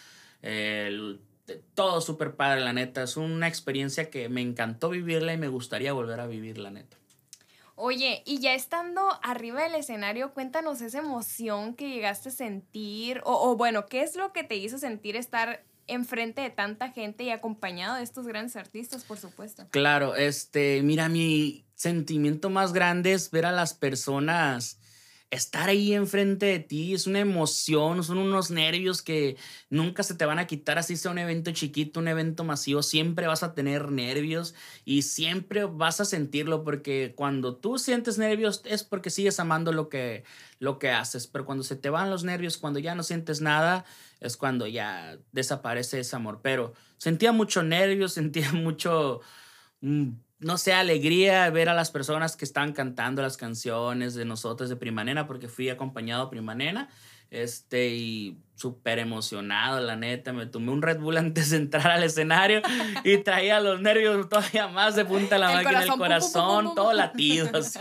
todo 1.74 2.02
súper 2.02 2.36
padre, 2.36 2.62
la 2.62 2.74
neta. 2.74 3.04
Es 3.04 3.18
una 3.18 3.48
experiencia 3.48 4.10
que 4.10 4.30
me 4.30 4.42
encantó 4.42 4.90
vivirla 4.90 5.34
y 5.34 5.38
me 5.38 5.48
gustaría 5.48 5.94
volver 5.94 6.20
a 6.20 6.28
vivir, 6.28 6.58
la 6.58 6.72
neta. 6.72 6.98
Oye, 7.76 8.24
y 8.26 8.40
ya 8.40 8.54
estando 8.54 9.20
arriba 9.22 9.64
del 9.64 9.76
escenario, 9.76 10.34
cuéntanos 10.34 10.80
esa 10.80 11.00
emoción 11.00 11.76
que 11.76 11.90
llegaste 11.90 12.30
a 12.30 12.32
sentir, 12.32 13.22
o, 13.26 13.56
bueno, 13.58 13.86
¿qué 13.88 14.02
es 14.02 14.16
lo 14.16 14.32
que 14.32 14.44
te 14.44 14.56
hizo 14.56 14.78
sentir 14.78 15.18
estar 15.18 15.62
enfrente 15.86 16.42
de 16.42 16.50
tanta 16.50 16.92
gente 16.92 17.26
y 17.26 17.32
acompañado 17.32 17.98
de 17.98 18.04
estos 18.04 18.28
grandes 18.28 18.56
artistas, 18.56 19.04
por 19.04 19.18
supuesto? 19.18 19.68
Claro, 19.72 20.16
este, 20.16 20.82
mira, 20.84 21.10
mi 21.10 21.64
sentimiento 21.75 22.50
más 22.50 22.74
grande 22.74 23.13
es 23.13 23.32
ver 23.32 23.46
a 23.46 23.51
las 23.51 23.74
personas 23.74 24.79
estar 25.32 25.70
ahí 25.70 25.94
enfrente 25.94 26.46
de 26.46 26.60
ti. 26.60 26.94
Es 26.94 27.08
una 27.08 27.20
emoción, 27.20 28.03
son 28.03 28.17
unos 28.17 28.51
nervios 28.51 29.01
que 29.01 29.38
nunca 29.70 30.03
se 30.03 30.15
te 30.15 30.25
van 30.25 30.39
a 30.39 30.48
quitar, 30.48 30.77
así 30.77 30.96
sea 30.96 31.12
un 31.12 31.17
evento 31.17 31.51
chiquito, 31.51 32.00
un 32.00 32.08
evento 32.08 32.44
masivo, 32.44 32.84
siempre 32.84 33.27
vas 33.27 33.44
a 33.44 33.53
tener 33.53 33.91
nervios 33.91 34.55
y 34.86 35.03
siempre 35.03 35.65
vas 35.65 36.00
a 36.00 36.05
sentirlo 36.05 36.63
porque 36.63 37.13
cuando 37.15 37.55
tú 37.55 37.77
sientes 37.77 38.17
nervios 38.17 38.62
es 38.65 38.84
porque 38.84 39.10
sigues 39.10 39.39
amando 39.39 39.72
lo 39.72 39.89
que, 39.89 40.24
lo 40.60 40.79
que 40.79 40.91
haces, 40.91 41.27
pero 41.27 41.46
cuando 41.46 41.63
se 41.63 41.75
te 41.75 41.89
van 41.89 42.10
los 42.10 42.24
nervios, 42.24 42.58
cuando 42.58 42.79
ya 42.79 42.96
no 42.96 43.03
sientes 43.03 43.41
nada, 43.41 43.86
es 44.20 44.38
cuando 44.38 44.67
ya 44.67 45.17
desaparece 45.32 46.00
ese 46.00 46.15
amor, 46.15 46.39
pero 46.41 46.74
sentía 46.98 47.32
mucho 47.32 47.63
nervios, 47.63 48.13
sentía 48.13 48.51
mucho... 48.53 49.22
Mm, 49.82 50.13
no 50.39 50.58
sé, 50.58 50.74
alegría 50.74 51.50
ver 51.50 51.70
a 51.70 51.74
las 51.74 51.92
personas 51.92 52.36
que 52.36 52.46
están 52.46 52.74
cantando 52.74 53.22
las 53.22 53.38
canciones 53.38 54.15
de 54.15 54.25
nosotros 54.25 54.70
de 54.70 54.75
Primanena, 54.75 55.27
porque 55.27 55.48
fui 55.48 55.70
acompañado 55.70 56.24
a 56.24 56.30
Primanena, 56.30 56.89
este, 57.32 57.89
y 57.89 58.38
súper 58.56 59.00
emocionado, 59.00 59.80
la 59.80 59.96
neta, 59.96 60.32
me 60.34 60.46
tomé 60.46 60.72
un 60.72 60.82
Red 60.82 61.00
Bull 61.00 61.18
antes 61.18 61.50
de 61.50 61.58
entrar 61.58 61.88
al 61.88 62.04
escenario 62.04 62.62
y 63.04 63.18
traía 63.18 63.60
los 63.60 63.82
nervios 63.82 64.30
todavía 64.30 64.68
más 64.68 64.96
de 64.96 65.06
punta 65.06 65.36
a 65.36 65.39
la 65.39 65.51
máquina, 65.51 65.84
el 65.84 65.89
corazón, 65.92 66.75
todo 66.75 66.94
latido, 66.94 67.50
así. 67.58 67.80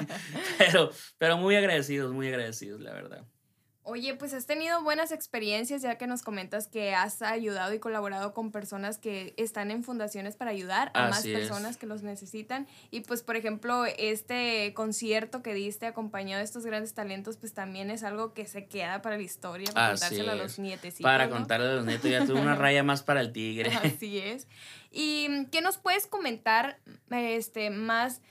Pero, 0.58 0.90
pero 1.18 1.37
muy 1.37 1.56
agradecidos, 1.56 2.12
muy 2.12 2.28
agradecidos, 2.28 2.80
la 2.80 2.92
verdad. 2.92 3.25
Oye, 3.86 4.14
pues 4.14 4.32
has 4.32 4.46
tenido 4.46 4.82
buenas 4.82 5.12
experiencias 5.12 5.82
ya 5.82 5.98
que 5.98 6.06
nos 6.06 6.22
comentas 6.22 6.68
que 6.68 6.94
has 6.94 7.20
ayudado 7.20 7.74
y 7.74 7.78
colaborado 7.78 8.32
con 8.32 8.50
personas 8.50 8.96
que 8.96 9.34
están 9.36 9.70
en 9.70 9.84
fundaciones 9.84 10.36
para 10.36 10.52
ayudar 10.52 10.90
a 10.94 11.10
más 11.10 11.22
personas 11.22 11.76
que 11.76 11.84
los 11.84 12.02
necesitan. 12.02 12.66
Y 12.90 13.00
pues, 13.00 13.22
por 13.22 13.36
ejemplo, 13.36 13.84
este 13.84 14.72
concierto 14.72 15.42
que 15.42 15.52
diste 15.52 15.84
acompañado 15.84 16.38
de 16.38 16.46
estos 16.46 16.64
grandes 16.64 16.94
talentos, 16.94 17.36
pues 17.36 17.52
también 17.52 17.90
es 17.90 18.04
algo 18.04 18.32
que 18.32 18.46
se 18.46 18.64
queda 18.64 19.02
para 19.02 19.18
la 19.18 19.22
historia, 19.22 19.70
para 19.74 19.90
contárselo 19.90 20.32
a 20.32 20.34
los 20.34 20.58
nietecitos. 20.58 21.02
Para 21.02 21.28
contarle 21.28 21.66
a 21.66 21.74
los 21.74 21.84
nietos, 21.84 22.10
ya 22.10 22.24
tuve 22.24 22.40
una 22.40 22.54
raya 22.54 22.82
más 22.82 23.02
para 23.02 23.20
el 23.20 23.32
tigre. 23.32 23.70
Así 23.70 24.18
es. 24.18 24.46
¿Y 24.90 25.44
qué 25.52 25.60
nos 25.60 25.76
puedes 25.76 26.06
comentar 26.06 26.78
este, 27.10 27.68
más, 27.68 28.22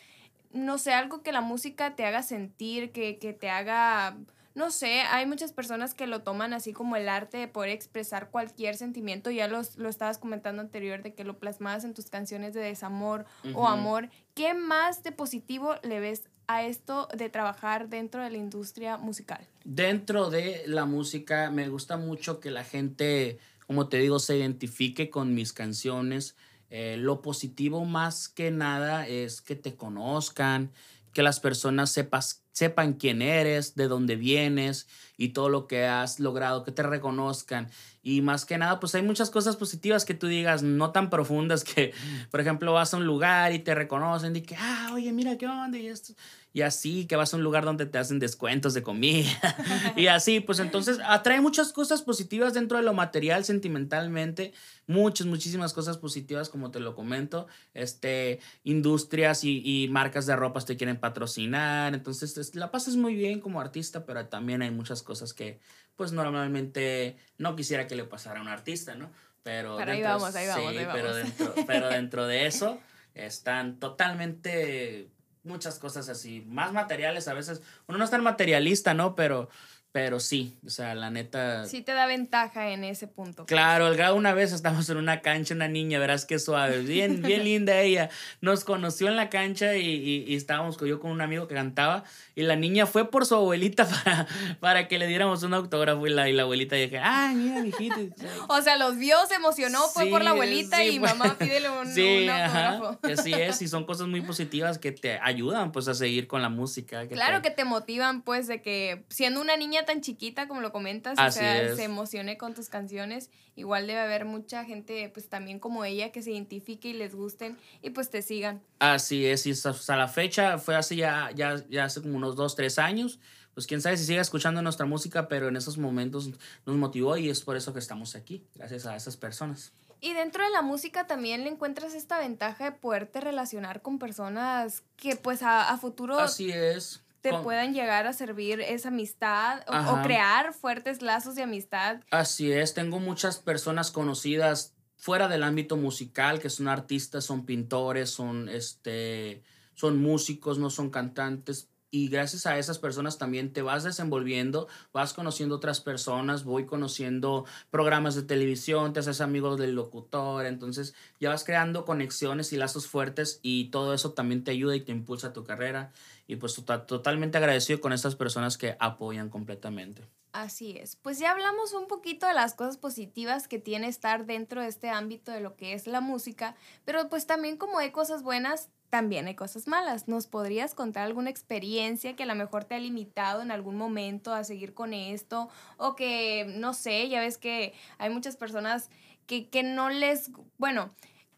no 0.51 0.79
sé, 0.79 0.93
algo 0.93 1.22
que 1.22 1.31
la 1.31 1.41
música 1.41 1.95
te 1.95 2.07
haga 2.07 2.24
sentir, 2.24 2.91
que, 2.91 3.19
que 3.19 3.33
te 3.33 3.51
haga 3.51 4.17
no 4.55 4.69
sé, 4.69 5.01
hay 5.01 5.25
muchas 5.25 5.51
personas 5.51 5.95
que 5.95 6.05
lo 6.05 6.22
toman 6.22 6.53
así 6.53 6.74
como 6.74 6.95
el 6.95 7.10
arte 7.10 7.38
de 7.38 7.48
poder 7.48 7.72
expresar 7.72 8.29
cualquier 8.29 8.75
sentimiento. 8.75 9.31
Ya 9.31 9.48
los, 9.48 9.77
lo 9.77 9.89
estabas 9.89 10.19
comentando 10.19 10.62
anterior 10.62 11.01
de 11.01 11.13
que 11.13 11.24
lo 11.24 11.39
plasmabas 11.39 11.83
en 11.83 11.93
tus 11.93 12.10
canciones 12.10 12.53
de 12.53 12.62
desamor 12.62 13.25
o 13.55 13.67
amor. 13.67 14.10
¿Qué 14.36 14.53
más 14.53 15.03
de 15.03 15.12
positivo 15.12 15.75
le 15.81 16.00
ves 16.00 16.24
a 16.48 16.63
esto 16.63 17.07
de 17.17 17.29
trabajar 17.29 17.89
dentro 17.89 18.22
de 18.22 18.29
la 18.29 18.38
industria 18.38 18.98
musical? 18.98 19.48
Dentro 19.63 20.29
de 20.29 20.63
la 20.67 20.86
música 20.86 21.50
me 21.50 21.67
gusta 21.69 21.98
mucho 21.98 22.39
que 22.39 22.51
la 22.51 22.63
gente, 22.63 23.39
como 23.65 23.88
te 23.88 23.98
digo, 23.98 24.19
se 24.19 24.38
identifique 24.38 25.10
con 25.10 25.33
mis 25.33 25.51
canciones. 25.51 26.36
Eh, 26.69 26.98
lo 26.98 27.22
positivo 27.22 27.86
más 27.86 28.29
que 28.29 28.51
nada 28.51 29.07
es 29.07 29.41
que 29.41 29.55
te 29.55 29.75
conozcan, 29.75 30.72
que 31.12 31.24
las 31.24 31.39
personas 31.39 31.91
sepas 31.91 32.43
sepan 32.53 32.93
quién 32.93 33.22
eres, 33.22 33.75
de 33.75 33.88
dónde 33.88 34.15
vienes 34.15 34.88
y 35.17 35.29
todo 35.29 35.50
lo 35.50 35.67
que 35.67 35.86
has 35.86 36.19
logrado, 36.19 36.63
que 36.63 36.72
te 36.72 36.83
reconozcan. 36.83 37.69
Y 38.01 38.22
más 38.22 38.45
que 38.45 38.57
nada, 38.57 38.79
pues 38.79 38.95
hay 38.95 39.01
muchas 39.01 39.29
cosas 39.29 39.55
positivas 39.55 40.05
que 40.05 40.13
tú 40.13 40.27
digas, 40.27 40.62
no 40.62 40.91
tan 40.91 41.10
profundas 41.10 41.63
que, 41.63 41.93
por 42.31 42.41
ejemplo, 42.41 42.74
vas 42.74 42.93
a 42.93 42.98
un 42.98 43.05
lugar 43.05 43.53
y 43.53 43.60
te 43.60 43.74
reconocen 43.75 44.36
y 44.36 44.41
que, 44.41 44.55
ah, 44.57 44.91
oye, 44.93 45.12
mira 45.12 45.38
qué 45.38 45.48
onda 45.48 45.77
y 45.77 45.88
esto. 45.88 46.13
Y 46.55 46.62
así, 46.62 47.07
que 47.07 47.15
vas 47.15 47.33
a 47.33 47.38
un 47.38 47.43
lugar 47.43 47.65
donde 47.65 47.88
te 47.88 47.98
hacen 47.98 48.19
descuentos 48.19 48.75
de 48.75 48.83
comida. 48.83 49.27
y 49.95 50.05
así, 50.05 50.39
pues 50.39 50.60
entonces 50.60 51.00
atrae 51.03 51.41
muchas 51.41 51.74
cosas 51.74 52.03
positivas 52.03 52.53
dentro 52.53 52.77
de 52.77 52.83
lo 52.83 52.93
material, 52.93 53.43
sentimentalmente. 53.43 54.53
Muchas, 54.86 55.25
muchísimas 55.25 55.74
cosas 55.74 55.98
positivas, 55.98 56.50
como 56.50 56.69
te 56.69 56.79
lo 56.79 56.93
comento. 56.93 57.48
Este, 57.74 58.39
industrias 58.63 59.43
y, 59.43 59.88
marcas 59.89 60.27
de 60.27 60.36
ropas 60.36 60.65
te 60.65 60.77
quieren 60.77 61.00
patrocinar. 61.00 61.95
Entonces, 61.95 62.38
la 62.54 62.72
pasas 62.72 62.96
muy 62.96 63.16
bien 63.16 63.40
como 63.40 63.62
artista, 63.62 64.06
pero 64.06 64.26
también 64.28 64.62
hay 64.62 64.72
muchas 64.72 65.04
cosas 65.04 65.34
que, 65.34 65.60
pues 65.96 66.12
normalmente 66.12 67.18
no 67.38 67.56
quisiera 67.56 67.88
que 67.88 67.96
le 67.96 68.04
pasara 68.04 68.40
a 68.40 68.42
un 68.42 68.48
artista, 68.48 68.96
¿no? 68.96 69.12
Pero, 69.44 69.78
ahí 69.78 70.02
vamos, 70.02 70.36
ahí 70.36 70.48
vamos, 70.48 70.68
ahí 70.70 70.86
vamos. 70.86 70.94
Pero 70.94 71.16
dentro, 71.16 71.54
pero 71.68 71.90
dentro 71.90 72.28
de 72.28 72.46
eso 72.46 72.80
están 73.14 73.80
totalmente 73.80 75.10
muchas 75.44 75.80
cosas 75.80 76.10
así, 76.10 76.44
más 76.48 76.74
materiales 76.74 77.28
a 77.28 77.34
veces. 77.34 77.62
Uno 77.88 77.98
no 77.98 78.04
es 78.06 78.12
tan 78.12 78.24
materialista, 78.24 78.94
¿no? 78.94 79.16
Pero 79.16 79.50
pero 79.94 80.20
sí, 80.20 80.58
o 80.66 80.72
sea, 80.72 80.96
la 80.96 81.12
neta. 81.12 81.68
Sí 81.68 81.84
te 81.84 81.94
da 81.94 82.08
ventaja 82.08 82.72
en 82.72 82.84
ese 82.84 83.06
punto. 83.06 83.46
Claro, 83.46 83.88
el 83.88 83.96
grado 83.96 84.16
una 84.16 84.34
vez 84.34 84.52
estamos 84.52 84.90
en 84.90 84.98
una 84.98 85.22
cancha, 85.22 85.54
una 85.54 85.68
niña, 85.68 86.00
verás 86.00 86.26
qué 86.26 86.40
suave, 86.40 86.80
bien, 86.80 87.22
bien 87.22 87.44
linda 87.46 87.80
ella. 87.80 88.10
Nos 88.42 88.64
conoció 88.64 89.08
en 89.08 89.16
la 89.16 89.30
cancha 89.30 89.76
y, 89.76 90.26
y, 90.28 90.36
estábamos 90.36 90.80
yo 90.80 91.00
con 91.00 91.12
un 91.12 91.22
amigo 91.22 91.48
que 91.48 91.54
cantaba 91.54 92.06
y 92.34 92.42
la 92.42 92.56
niña 92.56 92.88
fue 92.88 93.12
por 93.12 93.28
su 93.28 93.36
abuelita 93.36 93.88
para, 94.04 94.28
para 94.60 94.88
que 94.88 94.98
le 94.98 95.06
diéramos 95.06 95.44
un 95.44 95.54
autógrafo 95.54 96.08
y 96.08 96.10
la, 96.10 96.28
y 96.28 96.34
la 96.34 96.42
abuelita 96.42 96.76
dije, 96.76 96.98
ay, 96.98 97.36
mira, 97.36 97.62
mijita. 97.62 97.98
o 98.50 98.62
sea, 98.64 98.78
los 98.78 98.98
vio, 98.98 99.16
se 99.28 99.36
emocionó, 99.36 99.88
fue 99.90 100.08
por 100.08 100.24
la 100.24 100.32
abuelita 100.32 100.84
y 100.84 101.00
mamá 101.00 101.38
pídele 101.38 101.70
un, 101.70 101.94
sí, 101.94 102.28
autógrafo. 102.28 103.00
Así 103.04 103.32
es, 103.32 103.62
y 103.62 103.68
son 103.68 103.86
cosas 103.86 104.08
muy 104.08 104.22
positivas 104.22 104.80
que 104.80 104.92
te 104.92 105.20
ayudan 105.20 105.72
pues 105.72 105.88
a 105.88 105.94
seguir 105.94 106.26
con 106.26 106.42
la 106.42 106.50
música. 106.50 107.08
claro 107.08 107.44
que 107.44 107.52
te 107.52 107.64
motivan 107.64 108.24
pues 108.24 108.48
de 108.48 108.64
que 108.64 109.06
siendo 109.10 109.40
una 109.40 109.56
niña 109.56 109.83
tan 109.84 110.02
chiquita 110.02 110.48
como 110.48 110.62
lo 110.62 110.72
comentas, 110.72 111.18
o 111.20 111.32
sea, 111.32 111.75
se 111.75 111.84
emocione 111.84 112.38
con 112.38 112.54
tus 112.54 112.70
canciones, 112.70 113.30
igual 113.56 113.88
debe 113.88 114.00
haber 114.00 114.25
mucha 114.25 114.66
gente, 114.66 115.10
pues 115.10 115.30
también 115.30 115.60
como 115.60 115.86
ella, 115.86 116.12
que 116.12 116.22
se 116.22 116.32
identifique 116.32 116.90
y 116.90 116.94
les 116.94 117.16
gusten 117.16 117.58
y 117.82 117.92
pues 117.92 118.10
te 118.10 118.22
sigan. 118.22 118.62
Así 118.80 119.25
es, 119.25 119.46
y 119.46 119.52
hasta 119.52 119.96
la 119.96 120.08
fecha 120.08 120.58
fue 120.58 120.75
así 120.75 120.98
ya, 120.98 121.32
ya, 121.36 121.63
ya 121.70 121.86
hace 121.86 122.02
como 122.02 122.18
unos 122.18 122.36
dos, 122.36 122.56
tres 122.56 122.80
años. 122.80 123.20
Pues 123.54 123.68
quién 123.68 123.82
sabe 123.82 123.98
si 123.98 124.06
sigue 124.06 124.20
escuchando 124.20 124.63
nuestra 124.63 124.88
música, 124.88 125.28
pero 125.28 125.48
en 125.48 125.56
esos 125.56 125.78
momentos 125.78 126.32
nos 126.66 126.75
motivó 126.75 127.18
y 127.18 127.30
es 127.30 127.42
por 127.42 127.56
eso 127.56 127.72
que 127.72 127.80
estamos 127.80 128.16
aquí, 128.16 128.44
gracias 128.56 128.88
a 128.88 128.96
esas 128.96 129.16
personas. 129.16 129.74
Y 130.02 130.13
dentro 130.13 130.44
de 130.44 130.50
la 130.50 130.63
música 130.63 131.06
también 131.06 131.44
le 131.44 131.50
encuentras 131.50 131.94
esta 131.94 132.18
ventaja 132.18 132.66
de 132.66 132.72
poderte 132.72 133.22
relacionar 133.22 133.82
con 133.82 134.00
personas 134.00 134.84
que 134.98 135.16
pues 135.16 135.44
a, 135.44 135.70
a 135.70 135.78
futuro... 135.78 136.20
Así 136.20 136.52
es 136.52 137.04
te 137.24 137.34
puedan 137.39 137.74
llegar 137.74 138.06
a 138.06 138.12
servir 138.12 138.60
esa 138.60 138.89
amistad 138.89 139.62
o, 139.68 140.01
crear 140.03 140.53
fuertes 140.53 141.01
lazos 141.01 141.36
de 141.36 141.44
amistad. 141.44 142.01
Así 142.12 142.51
es, 142.51 142.74
tengo 142.74 143.00
muchas 143.00 143.39
personas 143.39 143.92
conocidas 143.92 144.74
fuera 144.98 145.30
del 145.30 145.44
ámbito 145.44 145.77
musical 145.77 146.39
que 146.39 146.50
son 146.50 146.68
artistas, 146.68 147.24
son 147.24 147.46
pintores, 147.46 148.10
son 148.10 148.50
este 148.50 149.42
son 149.74 150.01
músicos, 150.01 150.60
no 150.60 150.70
son 150.70 150.92
cantantes, 150.92 151.70
y 151.94 152.08
gracias 152.08 152.48
a 152.48 152.58
esas 152.58 152.80
personas 152.80 153.20
también 153.20 153.53
te 153.53 153.62
vas 153.62 153.84
desenvolviendo, 153.84 154.68
vas 154.92 155.13
conociendo 155.13 155.58
otras 155.58 155.80
personas, 155.80 156.44
voy 156.44 156.65
conociendo 156.65 157.46
programas 157.70 158.15
de 158.15 158.24
televisión, 158.24 158.94
te 158.94 159.01
haces 159.01 159.22
amigos 159.22 159.60
del 159.60 159.75
locutor, 159.75 160.48
entonces 160.48 160.96
ya 161.20 161.30
vas 161.30 161.44
creando 161.44 161.86
conexiones 161.86 162.51
y 162.51 162.58
lazos 162.58 162.88
fuertes 162.88 163.39
y 163.44 163.65
todo 163.65 163.94
eso 163.94 164.13
también 164.13 164.44
te 164.44 164.50
ayuda 164.50 164.75
y 164.75 164.82
te 164.82 164.92
impulsa 164.92 165.34
tu 165.34 165.44
carrera 165.44 165.92
y 166.27 166.36
pues 166.38 166.56
tota-, 166.56 166.86
totalmente 166.86 167.38
agradecido 167.38 167.82
con 167.82 167.94
estas 167.94 168.15
personas 168.15 168.58
que 168.58 168.75
apoyan 168.80 169.30
completamente. 169.30 170.03
Así 170.32 170.77
es. 170.77 170.96
Pues 170.96 171.20
ya 171.20 171.32
hablamos 171.32 171.74
un 171.74 171.88
poquito 171.88 172.25
de 172.25 172.34
las 172.34 172.56
cosas 172.56 172.77
positivas 172.77 173.48
que 173.48 173.60
tiene 173.60 173.88
estar 173.88 174.25
dentro 174.25 174.62
de 174.62 174.68
este 174.68 174.89
ámbito 174.89 175.32
de 175.32 175.42
lo 175.42 175.56
que 175.56 175.74
es 175.74 175.86
la 175.86 176.01
música, 176.01 176.56
pero 176.86 177.08
pues 177.08 177.27
también 177.27 177.58
como 177.58 177.77
hay 177.77 177.92
cosas 177.92 178.24
buenas, 178.24 178.70
también 178.89 179.27
hay 179.27 179.36
cosas 179.36 179.68
malas. 179.68 180.08
¿Nos 180.08 180.27
podrías 180.27 180.74
contar 180.74 181.03
alguna 181.03 181.30
experiencia 181.30 182.15
que 182.15 182.24
a 182.24 182.27
lo 182.27 182.36
mejor 182.36 182.63
te 182.63 182.75
ha 182.75 182.80
limitado 182.80 183.42
en 183.42 183.51
algún 183.51 183.75
momento 183.75 184.34
a 184.34 184.44
seguir 184.44 184.74
con 184.74 184.94
esto? 184.94 185.50
O 185.77 185.96
que, 185.96 186.46
no 186.58 186.74
sé, 186.74 187.10
ya 187.10 187.20
ves 187.20 187.38
que 187.38 187.74
hay 187.98 188.10
muchas 188.10 188.36
personas 188.36 188.89
que, 189.25 189.63
no 189.63 189.89
les, 189.89 190.32
bueno, 190.58 190.92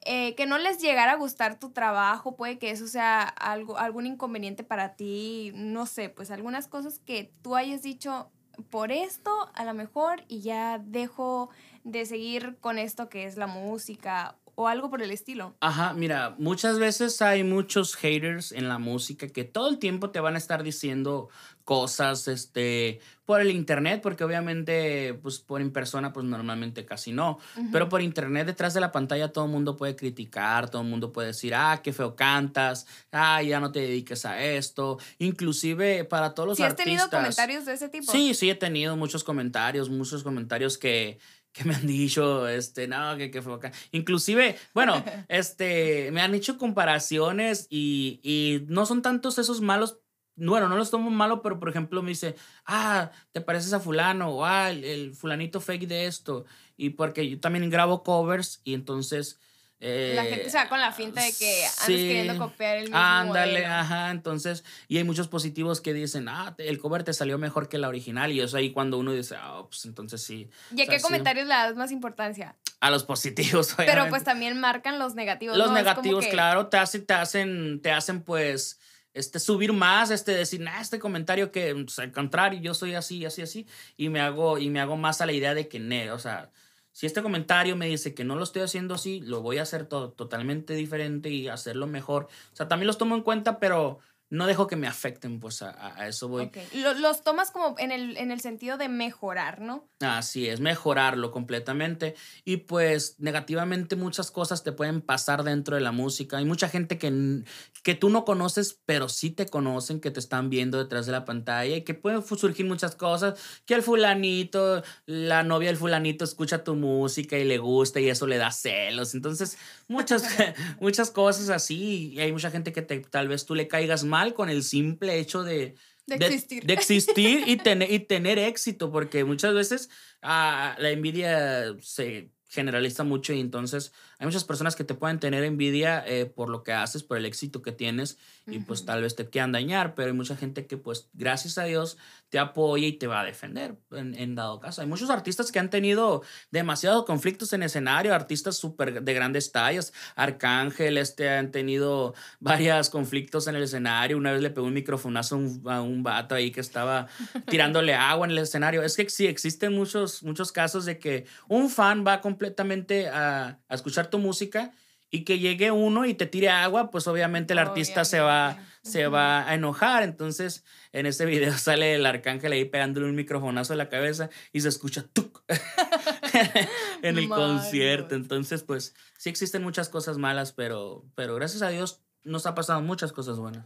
eh, 0.05 0.35
que 0.35 0.45
no 0.45 0.57
les 0.59 0.79
llegara 0.79 1.13
a 1.13 1.17
gustar 1.17 1.59
tu 1.59 1.71
trabajo, 1.71 2.35
puede 2.35 2.59
que 2.59 2.69
eso 2.69 2.87
sea 2.87 3.23
algo, 3.23 3.77
algún 3.77 4.05
inconveniente 4.05 4.63
para 4.63 4.95
ti, 4.95 5.51
no 5.55 5.87
sé, 5.87 6.09
pues 6.09 6.29
algunas 6.29 6.67
cosas 6.67 6.99
que 6.99 7.31
tú 7.41 7.55
hayas 7.55 7.81
dicho 7.81 8.29
por 8.69 8.91
esto 8.91 9.31
a 9.53 9.65
lo 9.65 9.73
mejor 9.73 10.23
y 10.27 10.41
ya 10.41 10.77
dejo 10.77 11.49
de 11.83 12.05
seguir 12.05 12.57
con 12.61 12.77
esto 12.77 13.09
que 13.09 13.25
es 13.25 13.35
la 13.35 13.47
música 13.47 14.37
o 14.55 14.67
algo 14.67 14.89
por 14.89 15.01
el 15.01 15.11
estilo. 15.11 15.55
Ajá, 15.59 15.93
mira, 15.93 16.35
muchas 16.37 16.79
veces 16.79 17.21
hay 17.21 17.43
muchos 17.43 17.95
haters 17.95 18.51
en 18.51 18.67
la 18.67 18.77
música 18.77 19.27
que 19.27 19.43
todo 19.43 19.69
el 19.69 19.77
tiempo 19.77 20.09
te 20.09 20.19
van 20.19 20.35
a 20.35 20.37
estar 20.37 20.63
diciendo 20.63 21.29
cosas 21.65 22.27
este 22.27 22.99
por 23.25 23.41
el 23.41 23.49
internet 23.49 23.99
porque 24.03 24.23
obviamente 24.23 25.15
pues 25.15 25.39
por 25.39 25.61
en 25.61 25.71
persona 25.71 26.13
pues 26.13 26.25
normalmente 26.25 26.85
casi 26.85 27.11
no. 27.11 27.39
Pero 27.71 27.89
por 27.89 28.01
internet 28.03 28.45
detrás 28.45 28.75
de 28.75 28.81
la 28.81 28.91
pantalla 28.91 29.33
todo 29.33 29.45
el 29.45 29.51
mundo 29.51 29.75
puede 29.75 29.95
criticar 29.95 30.69
todo 30.69 30.83
el 30.83 30.87
mundo 30.87 31.11
puede 31.11 31.29
decir 31.29 31.55
ah 31.55 31.81
qué 31.83 31.91
feo 31.91 32.15
cantas 32.15 32.85
ah 33.11 33.41
ya 33.41 33.59
no 33.59 33.71
te 33.71 33.79
dediques 33.79 34.25
a 34.25 34.41
esto 34.43 34.99
inclusive 35.17 36.05
para 36.05 36.35
todos 36.35 36.49
los 36.49 36.57
¿Sí 36.57 36.63
artistas 36.63 36.85
has 36.85 36.85
tenido 36.85 37.09
comentarios 37.09 37.65
de 37.65 37.73
ese 37.73 37.89
tipo. 37.89 38.11
Sí 38.11 38.35
sí 38.35 38.49
he 38.49 38.55
tenido 38.55 38.95
muchos 38.95 39.23
comentarios 39.23 39.89
muchos 39.89 40.21
comentarios 40.21 40.77
que 40.77 41.17
que 41.55 41.63
me 41.63 41.73
han 41.73 41.87
dicho, 41.87 42.47
este, 42.49 42.85
no, 42.85 43.15
que, 43.15 43.31
que 43.31 43.41
fue 43.41 43.53
acá. 43.53 43.71
Inclusive, 43.91 44.57
bueno, 44.73 45.01
este, 45.29 46.11
me 46.11 46.21
han 46.21 46.35
hecho 46.35 46.57
comparaciones 46.57 47.67
y, 47.69 48.19
y 48.23 48.65
no 48.67 48.85
son 48.85 49.01
tantos 49.01 49.37
esos 49.37 49.61
malos 49.61 49.99
bueno, 50.37 50.67
no 50.67 50.75
los 50.75 50.91
tomo 50.91 51.09
malo, 51.11 51.41
pero 51.41 51.61
por 51.61 51.69
ejemplo 51.69 52.01
me 52.03 52.09
dice, 52.09 52.35
ah, 52.65 53.09
te 53.31 53.39
pareces 53.39 53.71
a 53.71 53.79
fulano, 53.79 54.31
o 54.31 54.43
ah, 54.43 54.69
el, 54.69 55.13
fulanito 55.13 55.61
fake 55.61 55.87
de 55.87 56.07
esto. 56.07 56.43
Y 56.75 56.89
porque 56.89 57.29
yo 57.29 57.39
también 57.39 57.69
grabo 57.69 58.03
covers 58.03 58.61
y 58.63 58.73
entonces... 58.73 59.39
la 59.79 60.23
gente 60.23 60.49
se 60.49 60.57
va 60.57 60.69
con 60.69 60.79
la 60.79 60.91
finta 60.91 61.21
de 61.21 61.33
que 61.33 61.65
andas 61.65 61.87
queriendo 61.87 62.37
copiar 62.37 62.77
el 62.77 62.83
mismo 62.83 62.97
Ándale, 62.97 63.65
ajá, 63.65 64.11
entonces, 64.11 64.63
y 64.87 64.97
hay 64.97 65.03
muchos 65.03 65.27
positivos 65.27 65.81
que 65.81 65.93
dicen, 65.93 66.27
ah, 66.29 66.55
el 66.57 66.79
cover 66.79 67.03
te 67.03 67.13
salió 67.13 67.37
mejor 67.37 67.69
que 67.69 67.77
la 67.77 67.87
original, 67.87 68.31
y 68.31 68.41
eso 68.41 68.57
ahí 68.57 68.71
cuando 68.71 68.97
uno 68.97 69.11
dice, 69.11 69.35
ah, 69.37 69.63
pues 69.67 69.85
entonces 69.85 70.21
sí. 70.23 70.49
¿Y 70.75 70.81
a 70.81 70.87
qué 70.87 70.99
comentarios 71.01 71.47
le 71.47 71.53
das 71.53 71.75
más 71.75 71.91
importancia? 71.91 72.55
A 72.79 72.89
los 72.89 73.03
positivos, 73.03 73.73
obviamente. 73.73 73.93
Pero 73.99 74.09
pues 74.09 74.23
también 74.23 74.59
marcan 74.59 74.99
los 74.99 75.15
negativos. 75.15 75.57
Los 75.57 75.71
negativos, 75.71 76.25
claro, 76.27 76.67
te 76.67 76.77
hacen, 76.77 77.05
te 77.05 77.13
hacen, 77.13 77.81
te 77.81 77.91
hacen 77.91 78.21
pues 78.21 78.79
este, 79.15 79.39
subir 79.39 79.71
más, 79.73 80.11
este, 80.11 80.33
decir, 80.33 80.59
nah, 80.59 80.81
este 80.81 80.99
comentario 80.99 81.51
que, 81.51 81.73
pues, 81.73 81.97
al 81.99 82.11
contrario, 82.11 82.59
yo 82.59 82.73
soy 82.73 82.95
así, 82.95 83.25
así, 83.25 83.41
así, 83.41 83.65
y 83.95 84.09
me 84.09 84.19
hago, 84.19 84.57
y 84.57 84.69
me 84.69 84.81
hago 84.81 84.97
más 84.97 85.21
a 85.21 85.25
la 85.25 85.31
idea 85.31 85.53
de 85.53 85.69
que, 85.69 85.79
ne, 85.79 86.11
o 86.11 86.19
sea, 86.19 86.51
si 86.95 87.05
este 87.07 87.21
comentario 87.21 87.75
me 87.75 87.87
dice 87.87 88.13
que 88.13 88.23
no 88.23 88.37
lo 88.37 88.43
estoy 88.45 88.61
haciendo 88.61 88.93
así, 88.95 89.19
lo 89.19 89.41
voy 89.41 89.57
a 89.57 89.63
hacer 89.63 89.85
todo 89.85 90.13
totalmente 90.13 90.75
diferente 90.75 91.29
y 91.29 91.49
hacerlo 91.49 91.87
mejor. 91.87 92.29
O 92.53 92.55
sea, 92.55 92.69
también 92.69 92.87
los 92.87 92.97
tomo 92.97 93.15
en 93.15 93.21
cuenta, 93.21 93.59
pero 93.59 93.99
no 94.31 94.47
dejo 94.47 94.65
que 94.65 94.75
me 94.75 94.87
afecten, 94.87 95.39
pues 95.39 95.61
a, 95.61 96.07
eso 96.07 96.27
voy. 96.27 96.49
Los 96.73 97.23
tomas 97.23 97.51
como 97.51 97.75
en 97.77 97.91
el, 97.91 98.17
en 98.17 98.31
el 98.31 98.41
sentido 98.41 98.75
de 98.77 98.89
mejorar, 98.89 99.61
¿no? 99.61 99.87
Así 99.99 100.49
es, 100.49 100.59
mejorarlo 100.59 101.31
completamente. 101.31 102.15
Y 102.43 102.57
pues 102.57 103.19
negativamente 103.19 103.95
muchas 103.95 104.31
cosas 104.31 104.63
te 104.63 104.71
pueden 104.71 105.01
pasar 105.01 105.43
dentro 105.43 105.75
de 105.75 105.81
la 105.81 105.91
música. 105.91 106.37
Hay 106.37 106.45
mucha 106.45 106.69
gente 106.69 106.97
que, 106.97 107.43
que 107.83 107.93
tú 107.93 108.09
no 108.09 108.25
conoces, 108.25 108.79
pero 108.85 109.09
sí 109.09 109.29
te 109.29 109.45
conocen, 109.45 110.01
que 110.01 110.09
te 110.09 110.19
están 110.19 110.49
viendo 110.49 110.79
detrás 110.79 111.05
de 111.05 111.11
la 111.11 111.23
pantalla 111.23 111.75
y 111.75 111.83
que 111.83 111.93
pueden 111.93 112.23
surgir 112.25 112.65
muchas 112.65 112.95
cosas. 112.95 113.39
Que 113.65 113.75
el 113.75 113.83
fulanito, 113.83 114.81
la 115.05 115.43
novia 115.43 115.69
del 115.69 115.77
fulanito 115.77 116.25
escucha 116.25 116.63
tu 116.63 116.73
música 116.73 117.37
y 117.37 117.43
le 117.43 117.59
gusta 117.59 117.99
y 117.99 118.09
eso 118.09 118.25
le 118.25 118.37
da 118.37 118.51
celos. 118.51 119.13
Entonces, 119.13 119.59
muchas, 119.87 120.25
muchas 120.79 121.11
cosas 121.11 121.49
así. 121.49 122.11
Y 122.13 122.19
hay 122.21 122.31
mucha 122.31 122.49
gente 122.49 122.73
que 122.73 122.81
te, 122.81 122.99
tal 123.01 123.27
vez 123.27 123.45
tú 123.45 123.53
le 123.53 123.67
caigas 123.67 124.03
mal 124.03 124.14
con 124.33 124.49
el 124.49 124.63
simple 124.63 125.19
hecho 125.19 125.43
de, 125.43 125.75
de 126.07 126.15
existir. 126.15 126.65
De, 126.65 126.73
existir 126.73 127.43
y, 127.47 127.57
tener, 127.63 127.91
y 127.91 127.99
tener 127.99 128.39
éxito, 128.39 128.91
porque 128.91 129.23
muchas 129.23 129.53
veces 129.53 129.89
ah, 130.21 130.75
la 130.79 130.89
envidia 130.89 131.75
se 131.81 132.31
generaliza 132.49 133.03
mucho 133.03 133.33
y 133.33 133.39
entonces 133.39 133.91
hay 134.19 134.25
muchas 134.25 134.43
personas 134.43 134.75
que 134.75 134.83
te 134.83 134.93
pueden 134.93 135.19
tener 135.19 135.43
envidia 135.43 136.03
eh, 136.05 136.25
por 136.25 136.49
lo 136.49 136.63
que 136.63 136.73
haces, 136.73 137.03
por 137.03 137.17
el 137.17 137.25
éxito 137.25 137.61
que 137.61 137.71
tienes 137.71 138.17
y 138.47 138.59
pues 138.59 138.85
tal 138.85 139.01
vez 139.01 139.15
te 139.15 139.29
quieran 139.29 139.51
dañar, 139.51 139.95
pero 139.95 140.07
hay 140.07 140.13
mucha 140.13 140.35
gente 140.35 140.67
que 140.67 140.77
pues 140.77 141.09
gracias 141.13 141.57
a 141.57 141.63
Dios 141.63 141.97
te 142.29 142.39
apoya 142.39 142.87
y 142.87 142.93
te 142.93 143.07
va 143.07 143.21
a 143.21 143.23
defender 143.23 143.75
en, 143.91 144.35
dado 144.35 144.59
caso. 144.59 144.81
Hay 144.81 144.87
muchos 144.87 145.09
artistas 145.09 145.51
que 145.51 145.59
han 145.59 145.69
tenido 145.69 146.21
demasiados 146.51 147.05
conflictos 147.05 147.53
en 147.53 147.63
escenario, 147.63 148.13
artistas 148.13 148.57
súper 148.57 149.03
de 149.03 149.13
grandes 149.13 149.51
tallas, 149.51 149.93
Arcángel, 150.15 150.97
este 150.97 151.29
han 151.29 151.51
tenido 151.51 152.13
varios 152.39 152.89
conflictos 152.89 153.47
en 153.47 153.55
el 153.55 153.63
escenario, 153.63 154.17
una 154.17 154.31
vez 154.31 154.41
le 154.41 154.49
pegó 154.49 154.67
un 154.67 154.73
microfonazo 154.73 155.35
a 155.35 155.37
un, 155.37 155.63
a 155.65 155.81
un 155.81 156.03
vato 156.03 156.35
ahí 156.35 156.51
que 156.51 156.61
estaba 156.61 157.07
tirándole 157.47 157.93
agua 157.93 158.25
en 158.25 158.31
el 158.31 158.39
escenario. 158.39 158.83
Es 158.83 158.95
que 158.95 159.09
sí, 159.09 159.27
existen 159.27 159.73
muchos, 159.73 160.23
muchos 160.23 160.51
casos 160.51 160.85
de 160.85 160.99
que 160.99 161.25
un 161.47 161.69
fan 161.69 162.05
va 162.05 162.21
completamente 162.21 163.07
a, 163.07 163.59
a 163.67 163.75
escuchar 163.75 164.04
tu 164.09 164.19
música 164.19 164.71
y 165.11 165.23
que 165.23 165.39
llegue 165.39 165.71
uno 165.71 166.05
y 166.05 166.13
te 166.13 166.25
tire 166.25 166.49
agua, 166.49 166.91
pues 166.91 167.07
obviamente 167.07 167.53
el 167.53 167.59
artista 167.59 168.03
se 168.05 168.19
va, 168.19 168.57
se 168.81 169.07
va 169.07 169.47
a 169.47 169.53
enojar. 169.55 170.03
Entonces, 170.03 170.63
en 170.91 171.05
ese 171.05 171.25
video 171.25 171.53
sale 171.57 171.95
el 171.95 172.05
arcángel 172.05 172.51
ahí 172.51 172.65
pegándole 172.65 173.07
un 173.07 173.15
microfonazo 173.15 173.73
en 173.73 173.77
la 173.77 173.89
cabeza 173.89 174.29
y 174.51 174.61
se 174.61 174.69
escucha 174.69 175.05
en 177.01 177.17
el 177.17 177.29
concierto. 177.29 178.15
Entonces, 178.15 178.63
pues 178.63 178.95
sí 179.17 179.29
existen 179.29 179.63
muchas 179.63 179.89
cosas 179.89 180.17
malas, 180.17 180.51
pero, 180.51 181.05
pero 181.15 181.35
gracias 181.35 181.61
a 181.61 181.69
Dios 181.69 182.01
nos 182.23 182.45
ha 182.45 182.55
pasado 182.55 182.81
muchas 182.81 183.13
cosas 183.13 183.37
buenas. 183.37 183.65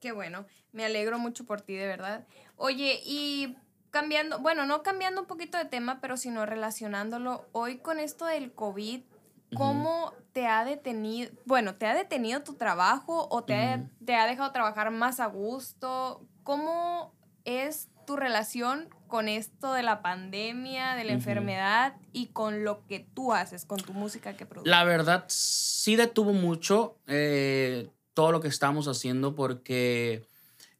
Qué 0.00 0.12
bueno, 0.12 0.46
me 0.72 0.84
alegro 0.84 1.18
mucho 1.18 1.44
por 1.44 1.60
ti, 1.60 1.74
de 1.74 1.86
verdad. 1.86 2.26
Oye, 2.56 3.00
y 3.04 3.56
cambiando, 3.90 4.38
bueno, 4.38 4.66
no 4.66 4.82
cambiando 4.82 5.20
un 5.20 5.26
poquito 5.26 5.58
de 5.58 5.66
tema, 5.66 6.00
pero 6.00 6.16
sino 6.16 6.46
relacionándolo, 6.46 7.46
hoy 7.52 7.78
con 7.78 8.00
esto 8.00 8.24
del 8.26 8.52
COVID, 8.52 9.02
¿Cómo 9.54 10.12
te 10.32 10.46
ha 10.46 10.64
detenido, 10.64 11.30
bueno, 11.44 11.74
te 11.74 11.86
ha 11.86 11.94
detenido 11.94 12.42
tu 12.42 12.54
trabajo 12.54 13.28
o 13.30 13.42
te, 13.42 13.54
ha, 13.54 13.88
te 14.04 14.14
ha 14.14 14.26
dejado 14.26 14.52
trabajar 14.52 14.90
más 14.90 15.20
a 15.20 15.26
gusto? 15.26 16.26
¿Cómo 16.42 17.12
es 17.44 17.88
tu 18.06 18.16
relación 18.16 18.88
con 19.08 19.28
esto 19.28 19.72
de 19.72 19.82
la 19.82 20.02
pandemia, 20.02 20.94
de 20.94 21.04
la 21.04 21.12
enfermedad 21.12 21.96
y 22.12 22.26
con 22.28 22.64
lo 22.64 22.86
que 22.86 23.00
tú 23.00 23.32
haces, 23.32 23.64
con 23.64 23.80
tu 23.80 23.92
música 23.92 24.36
que 24.36 24.46
produces? 24.46 24.70
La 24.70 24.84
verdad, 24.84 25.24
sí 25.28 25.96
detuvo 25.96 26.32
mucho 26.32 26.96
eh, 27.06 27.90
todo 28.14 28.32
lo 28.32 28.40
que 28.40 28.48
estamos 28.48 28.88
haciendo 28.88 29.34
porque 29.34 30.26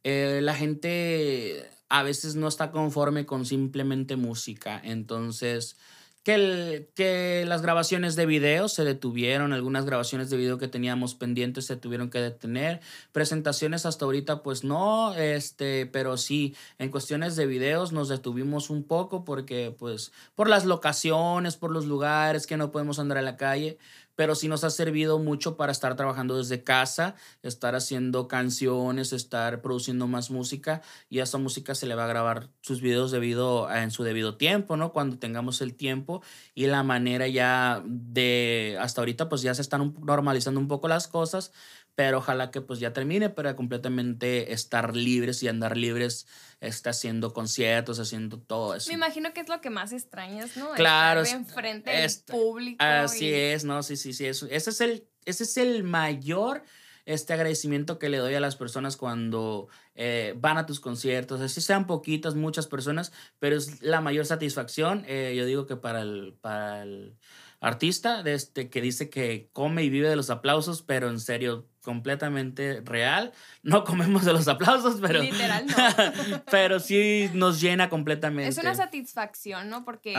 eh, 0.05 0.41
la 0.43 0.55
gente 0.55 1.71
a 1.89 2.03
veces 2.03 2.37
no 2.37 2.49
está 2.49 2.71
conforme 2.71 3.27
con 3.27 3.45
simplemente 3.45 4.17
música. 4.17 4.81
Entonces 4.83 5.77
que, 6.23 6.35
el, 6.35 6.89
que 6.95 7.45
las 7.47 7.63
grabaciones 7.63 8.15
de 8.17 8.27
video 8.27 8.69
se 8.69 8.85
detuvieron, 8.85 9.53
algunas 9.53 9.85
grabaciones 9.85 10.29
de 10.31 10.37
video 10.37 10.59
que 10.59 10.69
teníamos 10.69 11.15
pendientes 11.15 11.67
se 11.67 11.77
tuvieron 11.77 12.11
que 12.11 12.21
detener, 12.21 12.81
presentaciones 13.13 13.87
hasta 13.87 14.05
ahorita 14.05 14.43
pues 14.43 14.63
no, 14.63 15.15
este, 15.15 15.87
pero 15.87 16.17
sí, 16.17 16.55
en 16.79 16.91
cuestiones 16.91 17.37
de 17.37 17.47
videos 17.47 17.93
nos 17.93 18.09
detuvimos 18.09 18.71
un 18.71 18.85
poco 18.85 19.25
porque 19.25 19.75
pues 19.79 20.13
por 20.35 20.49
las 20.49 20.65
locaciones, 20.67 21.57
por 21.57 21.71
los 21.71 21.87
lugares 21.87 22.47
que 22.47 22.57
no 22.57 22.71
podemos 22.71 22.99
andar 22.99 23.19
a 23.19 23.23
la 23.23 23.37
calle, 23.37 23.79
pero 24.21 24.35
sí 24.35 24.49
nos 24.49 24.65
ha 24.65 24.71
servido 24.71 25.19
mucho 25.19 25.57
para 25.57 25.73
estar 25.73 25.97
trabajando 25.97 26.37
desde 26.37 26.63
casa, 26.63 27.15
estar 27.43 27.75
haciendo 27.75 28.29
canciones, 28.29 29.15
estar 29.15 29.63
produciendo 29.63 30.09
más 30.09 30.31
música 30.31 30.83
y 31.09 31.21
a 31.21 31.23
esa 31.23 31.39
música 31.39 31.75
se 31.75 31.87
le 31.87 31.95
va 31.95 32.05
a 32.05 32.09
grabar 32.09 32.51
sus 32.61 32.83
videos 32.83 33.15
en 33.15 33.91
su 33.91 34.03
debido 34.03 34.37
tiempo, 34.37 34.77
¿no? 34.77 34.93
Cuando 34.93 35.19
tengamos 35.19 35.63
el 35.63 35.73
tiempo 35.73 36.21
y 36.55 36.67
la 36.67 36.83
manera 36.83 37.29
ya 37.29 37.83
de 37.87 38.77
hasta 38.79 39.01
ahorita 39.01 39.31
pues 39.31 39.41
ya 39.41 39.55
se 39.55 39.63
están 39.63 39.95
normalizando 40.03 40.61
un 40.61 40.69
poco 40.69 40.87
las 40.87 41.09
cosas, 41.09 41.53
pero 42.01 42.17
ojalá 42.17 42.51
que 42.51 42.63
pues 42.63 42.81
ya 42.81 42.95
termine 42.95 43.29
para 43.29 43.55
completamente 43.55 44.55
estar 44.55 44.97
libres 44.97 45.43
y 45.43 45.49
andar 45.49 45.77
libres, 45.77 46.27
está 46.63 46.91
haciendo 46.91 47.35
conciertos, 47.35 47.99
haciendo 47.99 48.39
todo 48.39 48.75
eso. 48.75 48.89
Me 48.89 48.95
imagino 48.95 49.35
que 49.35 49.41
es 49.41 49.51
lo 49.51 49.61
que 49.61 49.69
más 49.69 49.93
extrañas, 49.93 50.57
¿no? 50.57 50.71
Claro. 50.73 51.21
Estar 51.21 51.41
enfrente 51.41 51.91
del 51.91 52.11
público. 52.27 52.83
Así 52.83 53.31
es, 53.31 53.65
¿no? 53.65 53.83
Sí, 53.83 53.99
sí, 53.99 54.15
sí. 54.15 54.25
Eso, 54.25 54.47
ese, 54.47 54.71
es 54.71 54.81
el, 54.81 55.07
ese 55.27 55.45
es 55.45 55.59
el 55.59 55.83
mayor 55.85 56.63
este 57.05 57.35
agradecimiento 57.35 57.99
que 57.99 58.09
le 58.09 58.17
doy 58.17 58.33
a 58.35 58.41
las 58.41 58.57
personas 58.57 58.97
cuando 58.97 59.69
eh, 59.95 60.35
van 60.39 60.57
a 60.57 60.65
tus 60.65 60.81
conciertos, 60.81 61.43
así 61.43 61.61
sean 61.61 61.87
poquitas, 61.87 62.35
muchas 62.35 62.67
personas, 62.67 63.13
pero 63.39 63.57
es 63.57 63.83
la 63.83 64.01
mayor 64.01 64.25
satisfacción, 64.25 65.05
eh, 65.07 65.35
yo 65.37 65.45
digo 65.45 65.67
que 65.67 65.77
para 65.77 66.01
el, 66.01 66.35
para 66.41 66.83
el 66.83 67.19
artista, 67.59 68.23
de 68.23 68.35
este, 68.35 68.71
que 68.71 68.81
dice 68.81 69.11
que 69.11 69.51
come 69.53 69.83
y 69.83 69.91
vive 69.91 70.09
de 70.09 70.17
los 70.17 70.31
aplausos, 70.31 70.83
pero 70.83 71.11
en 71.11 71.21
serio, 71.21 71.67
completamente 71.83 72.83
real. 72.85 73.33
No 73.63 73.85
comemos 73.85 74.25
de 74.25 74.33
los 74.33 74.49
aplausos, 74.49 74.99
pero. 75.01 75.23
Literal, 75.23 75.67
no. 75.67 76.43
pero 76.51 76.81
sí 76.81 77.31
nos 77.35 77.61
llena 77.61 77.89
completamente. 77.89 78.49
Es 78.49 78.59
una 78.59 78.75
satisfacción, 78.75 79.69
¿no? 79.69 79.85
Porque 79.85 80.15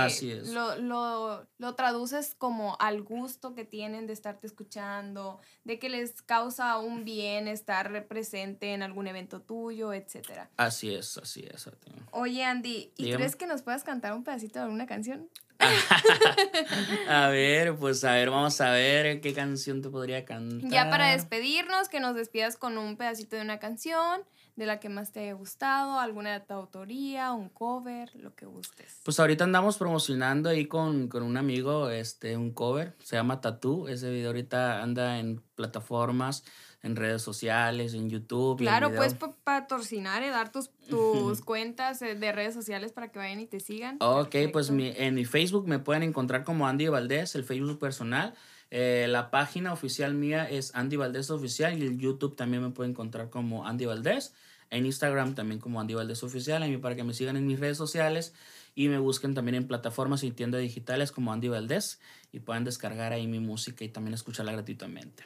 Lo, 0.46 0.76
lo, 0.78 1.48
lo, 1.58 1.76
traduces 1.76 2.36
como 2.38 2.78
al 2.80 3.02
gusto 3.04 3.54
que 3.54 3.66
tienen 3.66 4.08
de 4.08 4.14
estarte 4.14 4.48
escuchando, 4.48 5.40
de 5.64 5.80
que 5.80 5.90
les 5.90 6.22
causa 6.22 6.78
un 6.78 7.06
bien 7.06 7.48
estar 7.48 8.08
presente 8.08 8.74
en 8.74 8.84
algún 8.84 9.08
evento 9.08 9.42
tuyo, 9.42 9.94
etcétera. 9.94 10.50
Así 10.58 10.94
es, 10.94 11.18
así 11.18 11.46
es. 11.52 11.70
Oye, 12.12 12.44
Andy, 12.44 12.92
¿y 12.98 13.14
crees 13.14 13.36
que 13.36 13.48
nos 13.48 13.62
puedas 13.62 13.84
cantar 13.84 14.14
un 14.14 14.24
pedacito 14.24 14.60
de 14.60 14.66
alguna 14.66 14.86
canción? 14.86 15.30
a 17.10 17.30
ver, 17.30 17.76
pues 17.76 18.04
a 18.04 18.14
ver, 18.14 18.30
vamos 18.30 18.60
a 18.62 18.72
ver 18.72 19.22
qué 19.22 19.34
canción 19.34 19.82
te 19.82 19.90
podría 19.90 20.26
cantar. 20.26 20.70
Ya 20.70 20.90
para 20.90 21.12
despedirnos, 21.12 21.90
que 21.90 22.00
nos 22.00 22.16
despidas 22.16 22.58
con 22.58 22.78
un 22.78 22.98
pedacito 22.98 23.36
de 23.36 23.42
una 23.42 23.60
canción 23.60 24.22
de 24.56 24.66
la 24.66 24.80
que 24.80 24.90
más 24.90 25.12
te 25.12 25.22
haya 25.22 25.34
gustado, 25.34 26.00
alguna 26.00 26.34
de 26.34 26.42
tu 26.42 26.54
autoría, 26.54 27.32
un 27.32 27.50
cover, 27.50 28.12
lo 28.16 28.36
que 28.36 28.46
gustes. 28.46 29.00
Pues 29.04 29.20
ahorita 29.20 29.44
andamos 29.44 29.78
promocionando 29.78 30.50
ahí 30.50 30.66
con, 30.66 31.08
con 31.08 31.24
un 31.24 31.38
amigo 31.38 31.90
este, 31.90 32.38
un 32.38 32.52
cover, 32.52 32.96
se 33.04 33.16
llama 33.16 33.42
Tattoo, 33.42 33.88
ese 33.88 34.12
video 34.12 34.28
ahorita 34.28 34.82
anda 34.84 35.20
en 35.20 35.42
plataformas 35.56 36.44
en 36.84 36.96
redes 36.96 37.22
sociales, 37.22 37.94
en 37.94 38.10
YouTube. 38.10 38.58
Claro, 38.60 38.94
puedes 38.94 39.16
patrocinar, 39.44 40.24
y 40.24 40.26
eh, 40.26 40.30
dar 40.30 40.52
tus, 40.52 40.70
tus 40.90 41.42
cuentas 41.42 42.02
eh, 42.02 42.16
de 42.16 42.32
redes 42.32 42.54
sociales 42.54 42.92
para 42.92 43.12
que 43.12 43.20
vayan 43.20 43.40
y 43.40 43.46
te 43.46 43.60
sigan. 43.60 43.98
Ok, 44.00 44.36
pues 44.52 44.70
en 44.70 45.16
mi 45.16 45.26
Facebook 45.26 45.68
me 45.68 45.80
pueden 45.80 46.04
encontrar 46.04 46.44
como 46.44 46.68
Andy 46.68 46.88
Valdés, 46.88 47.36
el 47.36 47.44
Facebook 47.44 47.80
personal. 47.80 48.34
Eh, 48.72 49.08
la 49.10 49.32
página 49.32 49.74
oficial 49.74 50.14
mía 50.14 50.50
es 50.50 50.74
Andy 50.74 50.96
Valdés 50.96 51.30
Oficial 51.30 51.78
y 51.78 51.86
el 51.86 51.98
YouTube 51.98 52.38
también 52.38 52.64
me 52.64 52.70
pueden 52.70 52.92
encontrar 52.92 53.30
como 53.30 53.68
Andy 53.68 53.86
Valdés. 53.86 54.34
En 54.70 54.86
Instagram 54.86 55.36
también 55.36 55.60
como 55.60 55.82
Andy 55.82 55.96
Valdés 55.96 56.24
Oficial, 56.24 56.64
a 56.64 56.68
mí 56.68 56.78
para 56.78 56.96
que 56.96 57.04
me 57.04 57.14
sigan 57.14 57.36
en 57.36 57.46
mis 57.46 57.60
redes 57.60 57.76
sociales 57.76 58.34
y 58.74 58.88
me 58.88 59.00
busquen 59.00 59.34
también 59.34 59.56
en 59.56 59.68
plataformas 59.68 60.24
y 60.24 60.32
tiendas 60.32 60.62
digitales 60.62 61.12
como 61.12 61.34
Andy 61.34 61.50
Valdés 61.50 62.00
y 62.32 62.40
puedan 62.40 62.64
descargar 62.64 63.12
ahí 63.12 63.28
mi 63.28 63.40
música 63.40 63.84
y 63.84 63.90
también 63.90 64.14
escucharla 64.14 64.54
gratuitamente. 64.54 65.26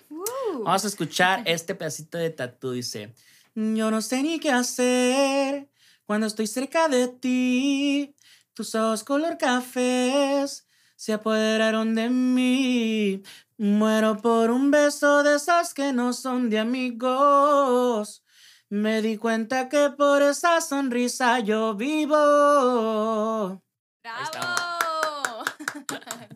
Vamos 0.64 0.86
a 0.86 0.88
escuchar 0.88 1.44
este 1.46 1.76
pedacito 1.76 2.18
de 2.18 2.30
tatu. 2.30 2.72
Dice, 2.72 3.14
yo 3.56 3.92
no 3.92 4.02
sé 4.02 4.24
ni 4.24 4.40
qué 4.40 4.52
hacer 4.52 5.70
cuando 6.06 6.28
estoy 6.28 6.48
cerca 6.48 6.88
de 6.88 7.08
ti. 7.08 8.16
Tus 8.54 8.74
ojos 8.76 9.04
color 9.04 9.38
cafés 9.38 10.68
se 10.96 11.14
apoderaron 11.14 11.96
de 11.96 12.10
mí. 12.10 13.22
Muero 13.58 14.18
por 14.18 14.52
un 14.52 14.72
beso 14.72 15.24
de 15.24 15.36
esos 15.36 15.74
que 15.74 15.94
no 15.94 16.14
son 16.14 16.50
de 16.50 16.60
amigos. 16.60 18.24
Me 18.70 19.02
di 19.02 19.18
cuenta 19.18 19.70
que 19.70 19.92
por 19.92 20.22
esa 20.22 20.60
sonrisa 20.62 21.40
yo 21.40 21.76
vivo. 21.76 23.62
¡Bravo! 24.04 24.65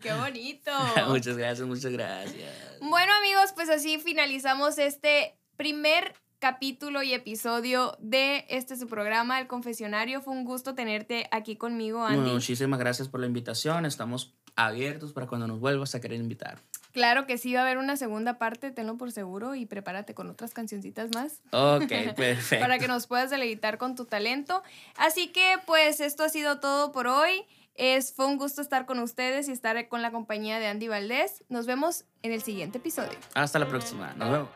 ¡Qué 0.00 0.12
bonito! 0.12 0.70
muchas 1.08 1.36
gracias, 1.36 1.66
muchas 1.66 1.92
gracias. 1.92 2.50
Bueno 2.80 3.12
amigos, 3.18 3.52
pues 3.54 3.68
así 3.68 3.98
finalizamos 3.98 4.78
este 4.78 5.36
primer 5.56 6.14
capítulo 6.38 7.02
y 7.02 7.12
episodio 7.12 7.96
de 8.00 8.46
este 8.48 8.76
su 8.76 8.86
programa, 8.86 9.38
El 9.38 9.46
Confesionario. 9.46 10.22
Fue 10.22 10.32
un 10.32 10.44
gusto 10.44 10.74
tenerte 10.74 11.28
aquí 11.30 11.56
conmigo, 11.56 12.04
Andy. 12.04 12.30
muchísimas 12.30 12.80
gracias 12.80 13.08
por 13.08 13.20
la 13.20 13.26
invitación. 13.26 13.84
Estamos 13.84 14.34
abiertos 14.56 15.12
para 15.12 15.26
cuando 15.26 15.46
nos 15.46 15.60
vuelvas 15.60 15.94
a 15.94 16.00
querer 16.00 16.18
invitar. 16.18 16.58
Claro 16.92 17.26
que 17.26 17.38
sí, 17.38 17.52
va 17.54 17.60
a 17.60 17.62
haber 17.62 17.78
una 17.78 17.96
segunda 17.96 18.38
parte, 18.38 18.72
tenlo 18.72 18.96
por 18.96 19.12
seguro 19.12 19.54
y 19.54 19.64
prepárate 19.66 20.14
con 20.14 20.28
otras 20.28 20.54
cancioncitas 20.54 21.10
más. 21.14 21.40
Ok, 21.52 21.88
perfecto. 22.16 22.64
para 22.64 22.78
que 22.78 22.88
nos 22.88 23.06
puedas 23.06 23.30
deleitar 23.30 23.78
con 23.78 23.94
tu 23.94 24.06
talento. 24.06 24.62
Así 24.96 25.28
que 25.28 25.56
pues 25.66 26.00
esto 26.00 26.24
ha 26.24 26.28
sido 26.30 26.58
todo 26.58 26.90
por 26.90 27.06
hoy. 27.06 27.44
Es, 27.82 28.12
fue 28.12 28.26
un 28.26 28.36
gusto 28.36 28.60
estar 28.60 28.84
con 28.84 28.98
ustedes 28.98 29.48
y 29.48 29.52
estar 29.52 29.88
con 29.88 30.02
la 30.02 30.12
compañía 30.12 30.58
de 30.58 30.66
Andy 30.66 30.88
Valdés. 30.88 31.44
Nos 31.48 31.64
vemos 31.64 32.04
en 32.22 32.30
el 32.32 32.42
siguiente 32.42 32.76
episodio. 32.76 33.18
Hasta 33.32 33.58
la 33.58 33.66
próxima. 33.68 34.12
Nos 34.18 34.30
vemos. 34.30 34.48